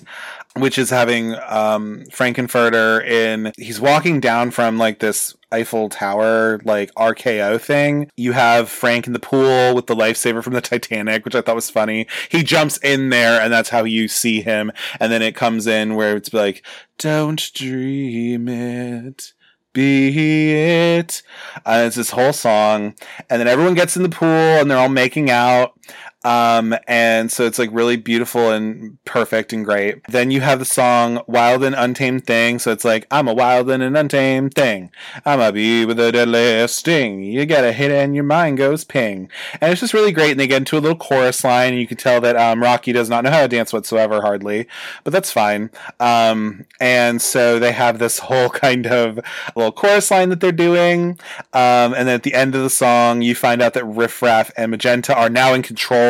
[0.59, 3.51] which is having um, Frank-N-Furter in.
[3.57, 8.09] He's walking down from like this Eiffel Tower like RKO thing.
[8.17, 11.55] You have Frank in the pool with the lifesaver from the Titanic, which I thought
[11.55, 12.07] was funny.
[12.29, 14.71] He jumps in there, and that's how you see him.
[14.99, 16.65] And then it comes in where it's like,
[16.97, 19.33] "Don't dream it."
[19.77, 21.21] be it.
[21.63, 22.95] Uh, it's this whole song,
[23.29, 25.79] and then everyone gets in the pool and they're all making out.
[26.23, 30.01] Um, and so it's like really beautiful and perfect and great.
[30.09, 32.59] Then you have the song Wild and Untamed Thing.
[32.59, 34.91] So it's like, I'm a wild and an untamed thing.
[35.25, 37.23] I'm a bee with a deadly sting.
[37.23, 39.29] You get a hit and your mind goes ping.
[39.61, 40.31] And it's just really great.
[40.31, 42.91] And they get into a little chorus line, and you can tell that um, Rocky
[42.91, 44.67] does not know how to dance whatsoever, hardly,
[45.03, 45.69] but that's fine.
[45.99, 49.19] Um, and so they have this whole kind of
[49.55, 51.19] little chorus line that they're doing.
[51.53, 54.51] Um, and then at the end of the song, you find out that Riff Raff
[54.57, 56.06] and Magenta are now in control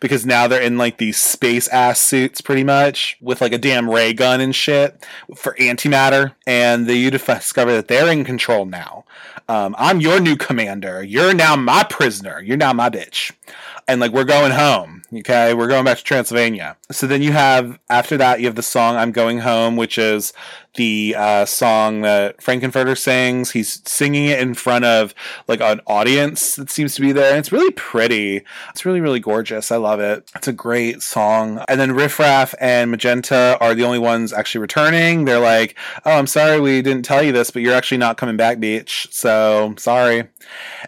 [0.00, 3.88] because now they're in like these space ass suits pretty much with like a damn
[3.88, 6.34] ray gun and shit for antimatter.
[6.46, 9.04] And they discover that they're in control now.
[9.48, 11.02] Um, I'm your new commander.
[11.02, 12.40] You're now my prisoner.
[12.42, 13.32] You're now my bitch.
[13.86, 14.97] And like we're going home.
[15.10, 16.76] Okay, we're going back to Transylvania.
[16.90, 20.34] So then you have after that you have the song "I'm Going Home," which is
[20.74, 23.52] the uh, song that Frank-N-Furter sings.
[23.52, 25.14] He's singing it in front of
[25.48, 28.42] like an audience that seems to be there, and it's really pretty.
[28.68, 29.72] It's really really gorgeous.
[29.72, 30.30] I love it.
[30.36, 31.64] It's a great song.
[31.68, 35.24] And then Riff Raff and Magenta are the only ones actually returning.
[35.24, 38.36] They're like, "Oh, I'm sorry we didn't tell you this, but you're actually not coming
[38.36, 39.08] back, beach.
[39.10, 40.28] So sorry."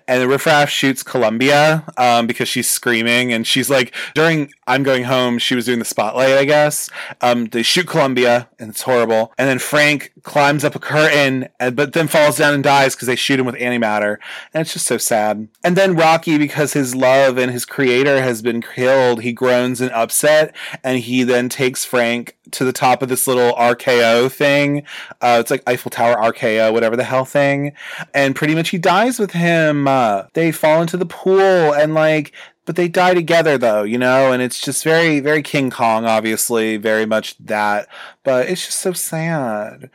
[0.06, 5.38] And the shoots Columbia um, because she's screaming, and she's like during I'm going home.
[5.38, 6.88] She was doing the spotlight, I guess.
[7.20, 9.32] Um, they shoot Columbia, and it's horrible.
[9.36, 13.06] And then Frank climbs up a curtain, and, but then falls down and dies because
[13.06, 14.18] they shoot him with antimatter,
[14.54, 15.48] and it's just so sad.
[15.64, 19.90] And then Rocky, because his love and his creator has been killed, he groans in
[19.90, 20.54] upset,
[20.84, 24.84] and he then takes Frank to the top of this little RKO thing.
[25.20, 27.72] Uh, it's like Eiffel Tower RKO, whatever the hell thing,
[28.14, 29.88] and pretty much he dies with him.
[29.88, 32.32] Uh, they fall into the pool, and like
[32.64, 36.76] but they die together though, you know, and it's just very, very King Kong, obviously,
[36.76, 37.88] very much that,
[38.24, 39.90] but it's just so sad.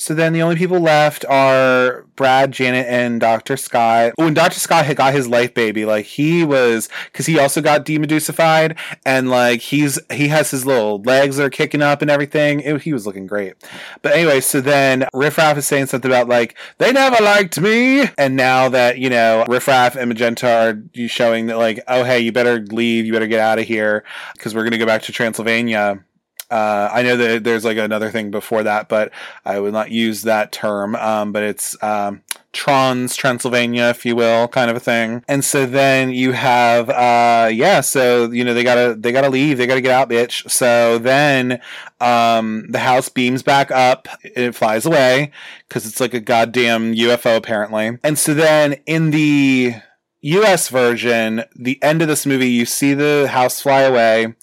[0.00, 3.58] So then the only people left are Brad, Janet, and Dr.
[3.58, 4.14] Scott.
[4.16, 4.58] Oh, when Dr.
[4.58, 9.28] Scott had got his life baby, like he was, because he also got demedusified, and
[9.28, 12.60] like he's he has his little legs that are kicking up and everything.
[12.60, 13.56] It, he was looking great.
[14.00, 18.08] But anyway, so then Riff Raff is saying something about like they never liked me,
[18.16, 22.20] and now that you know Riff Raff and Magenta are showing that like oh hey
[22.20, 25.12] you better leave, you better get out of here because we're gonna go back to
[25.12, 26.02] Transylvania
[26.50, 29.12] uh, I know that there's like another thing before that, but
[29.44, 30.96] I would not use that term.
[30.96, 32.22] Um, but it's um,
[32.52, 35.24] Trans Transylvania, if you will, kind of a thing.
[35.28, 39.58] And so then you have, uh, yeah, so you know they gotta they gotta leave,
[39.58, 40.50] they gotta get out, bitch.
[40.50, 41.60] So then
[42.00, 45.30] um, the house beams back up, it flies away
[45.68, 47.98] because it's like a goddamn UFO apparently.
[48.02, 49.74] And so then in the
[50.22, 54.34] US version, the end of this movie, you see the house fly away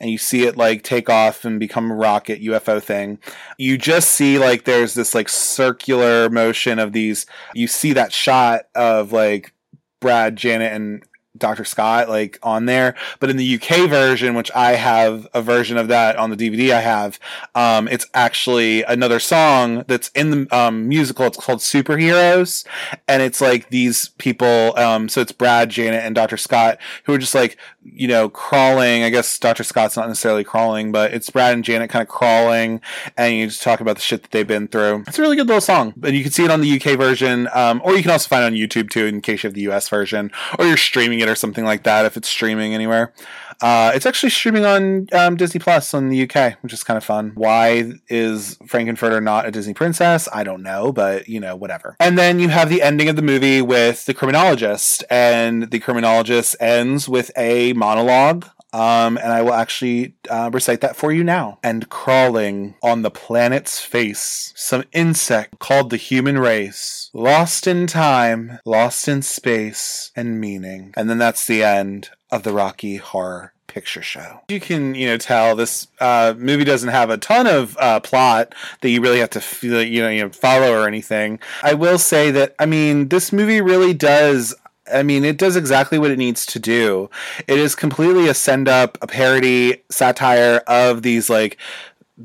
[0.00, 3.18] and you see it like take off and become a rocket UFO thing.
[3.58, 8.62] You just see like there's this like circular motion of these, you see that shot
[8.74, 9.52] of like
[10.00, 11.02] Brad, Janet, and
[11.38, 11.64] Dr.
[11.64, 12.94] Scott like on there.
[13.20, 16.72] But in the UK version, which I have a version of that on the DVD
[16.72, 17.18] I have,
[17.54, 21.26] um, it's actually another song that's in the um, musical.
[21.26, 22.66] It's called Superheroes.
[23.08, 26.36] And it's like these people, um, so it's Brad, Janet, and Dr.
[26.36, 27.58] Scott who are just like,
[27.92, 29.02] you know, crawling.
[29.02, 29.62] I guess Dr.
[29.62, 32.80] Scott's not necessarily crawling, but it's Brad and Janet kind of crawling.
[33.16, 35.04] And you just talk about the shit that they've been through.
[35.06, 35.92] It's a really good little song.
[36.02, 38.42] And you can see it on the UK version, um, or you can also find
[38.42, 41.26] it on YouTube too in case you have the US version, or you're streaming it
[41.26, 43.12] it or something like that if it's streaming anywhere.
[43.60, 47.04] Uh, it's actually streaming on um, Disney Plus in the UK, which is kind of
[47.04, 47.32] fun.
[47.34, 50.28] Why is Frank-N-Furter not a Disney princess?
[50.32, 51.96] I don't know, but you know, whatever.
[52.00, 56.56] And then you have the ending of the movie with the criminologist, and the criminologist
[56.60, 58.46] ends with a monologue
[58.76, 61.58] Um, and I will actually uh, recite that for you now.
[61.62, 68.58] And crawling on the planet's face, some insect called the human race, lost in time,
[68.66, 70.92] lost in space and meaning.
[70.94, 74.40] And then that's the end of the Rocky Horror picture show.
[74.48, 78.54] You can, you know, tell this uh, movie doesn't have a ton of uh, plot
[78.82, 81.38] that you really have to feel, you know, you know, follow or anything.
[81.62, 84.54] I will say that, I mean, this movie really does.
[84.92, 87.10] I mean, it does exactly what it needs to do.
[87.46, 91.58] It is completely a send up, a parody, satire of these like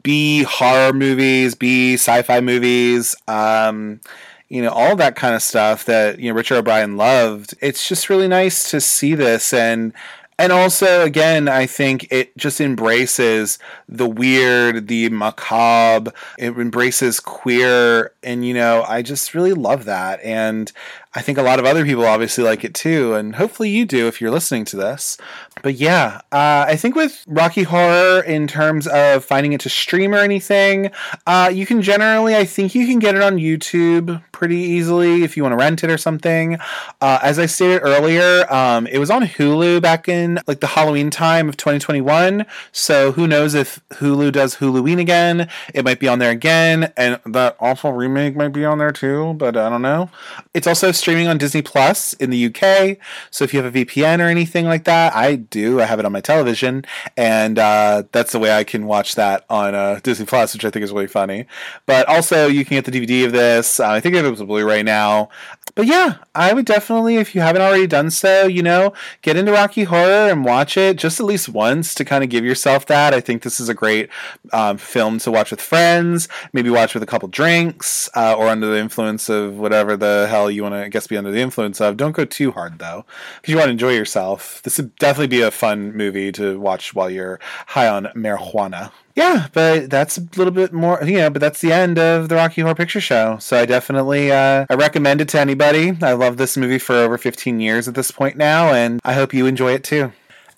[0.02, 3.16] B horror movies, B sci-fi movies.
[3.28, 4.02] Um,
[4.50, 7.56] you know all that kind of stuff that you know Richard O'Brien loved.
[7.62, 9.94] It's just really nice to see this and
[10.42, 18.12] and also again i think it just embraces the weird the macabre it embraces queer
[18.24, 20.72] and you know i just really love that and
[21.14, 24.08] I think a lot of other people obviously like it too, and hopefully you do
[24.08, 25.18] if you're listening to this.
[25.62, 30.16] But yeah, uh, I think with Rocky Horror, in terms of finding it to stream
[30.16, 30.90] or anything,
[31.28, 35.36] uh, you can generally, I think you can get it on YouTube pretty easily if
[35.36, 36.58] you want to rent it or something.
[37.02, 41.10] Uh, as I stated earlier, um, it was on Hulu back in like the Halloween
[41.10, 42.46] time of 2021.
[42.72, 45.50] So who knows if Hulu does Huluween again?
[45.74, 49.34] It might be on there again, and that awful remake might be on there too.
[49.34, 50.10] But I don't know.
[50.54, 52.98] It's also streaming on Disney Plus in the UK.
[53.30, 55.82] So if you have a VPN or anything like that, I do.
[55.82, 56.86] I have it on my television,
[57.18, 60.70] and uh, that's the way I can watch that on uh, Disney Plus, which I
[60.70, 61.46] think is really funny.
[61.86, 63.80] But also, you can get the DVD of this.
[63.80, 65.30] Uh, I think it was a Blu-ray now.
[65.76, 69.52] But yeah, I would definitely, if you haven't already done so, you know, get into
[69.52, 73.14] Rocky Horror and watch it just at least once to kind of give yourself that.
[73.14, 74.10] I think this is a great
[74.52, 78.68] um, film to watch with friends, maybe watch with a couple drinks, uh, or under
[78.68, 81.80] the influence of whatever the hell you want to I guess be under the influence
[81.80, 81.98] of.
[81.98, 83.06] Don't go too hard though,
[83.36, 84.62] because you want to enjoy yourself.
[84.64, 88.92] This would definitely be a fun movie to watch while you're high on marijuana.
[89.16, 92.36] Yeah, but that's a little bit more, you know, but that's the end of the
[92.36, 93.38] Rocky Horror Picture Show.
[93.40, 95.98] So I definitely, uh, I recommend it to anybody.
[96.02, 99.34] I love this movie for over 15 years at this point now, and I hope
[99.34, 100.12] you enjoy it too.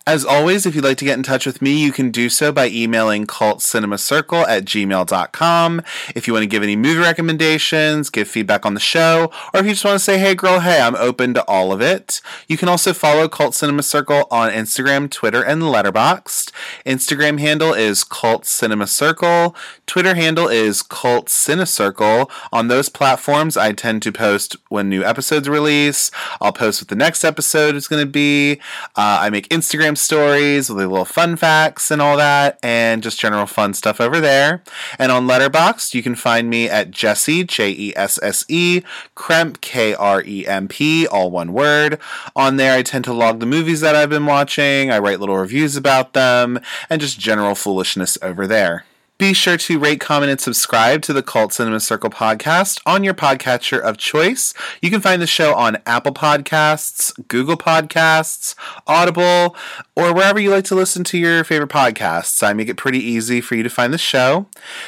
[0.06, 2.51] As always, if you'd like to get in touch with me, you can do so
[2.51, 5.82] by emailing cultcinemacircle at gmail.com.
[6.14, 9.66] If you want to give any movie recommendations, give feedback on the show, or if
[9.66, 12.20] you just want to say, hey girl, hey, I'm open to all of it.
[12.49, 16.51] You can also follow Cult Cinema Circle on Instagram, Twitter, and Letterboxd.
[16.86, 19.56] Instagram handle is Cult Cinema Circle.
[19.86, 22.30] Twitter handle is Cult Cinecircle.
[22.51, 26.12] On those platforms, I tend to post when new episodes release.
[26.41, 28.60] I'll post what the next episode is going to be.
[28.97, 33.46] Uh, I make Instagram Stories with little fun facts and all that, and just general
[33.46, 34.64] fun stuff over there.
[35.00, 38.82] And on Letterboxd, you can find me at Jesse, J E S S E,
[39.16, 42.00] Kremp, K R E M P, all one word.
[42.36, 45.38] On there, I tend to log the movies that I've been watching, I write little
[45.38, 48.86] reviews about them, and just general foolishness over there.
[49.24, 53.13] Be sure to rate, comment, and subscribe to the Cult Cinema Circle podcast on your
[53.13, 54.53] podcatcher of choice.
[54.82, 58.53] You can find the show on Apple Podcasts, Google Podcasts,
[58.86, 59.55] Audible,
[59.95, 62.43] or wherever you like to listen to your favorite podcasts.
[62.43, 64.47] I make it pretty easy for you to find the show.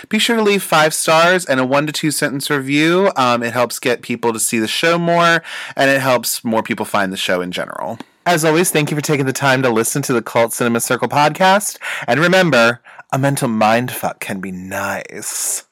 [0.09, 3.13] Be sure to leave five stars and a one to two sentence review.
[3.15, 5.43] Um, it helps get people to see the show more,
[5.77, 7.99] and it helps more people find the show in general.
[8.27, 11.07] As always, thank you for taking the time to listen to the Cult Cinema Circle
[11.07, 11.77] podcast.
[12.07, 12.81] And remember,
[13.15, 15.63] a mental mind fuck can be nice.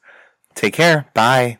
[0.54, 1.06] Take care.
[1.12, 1.58] Bye.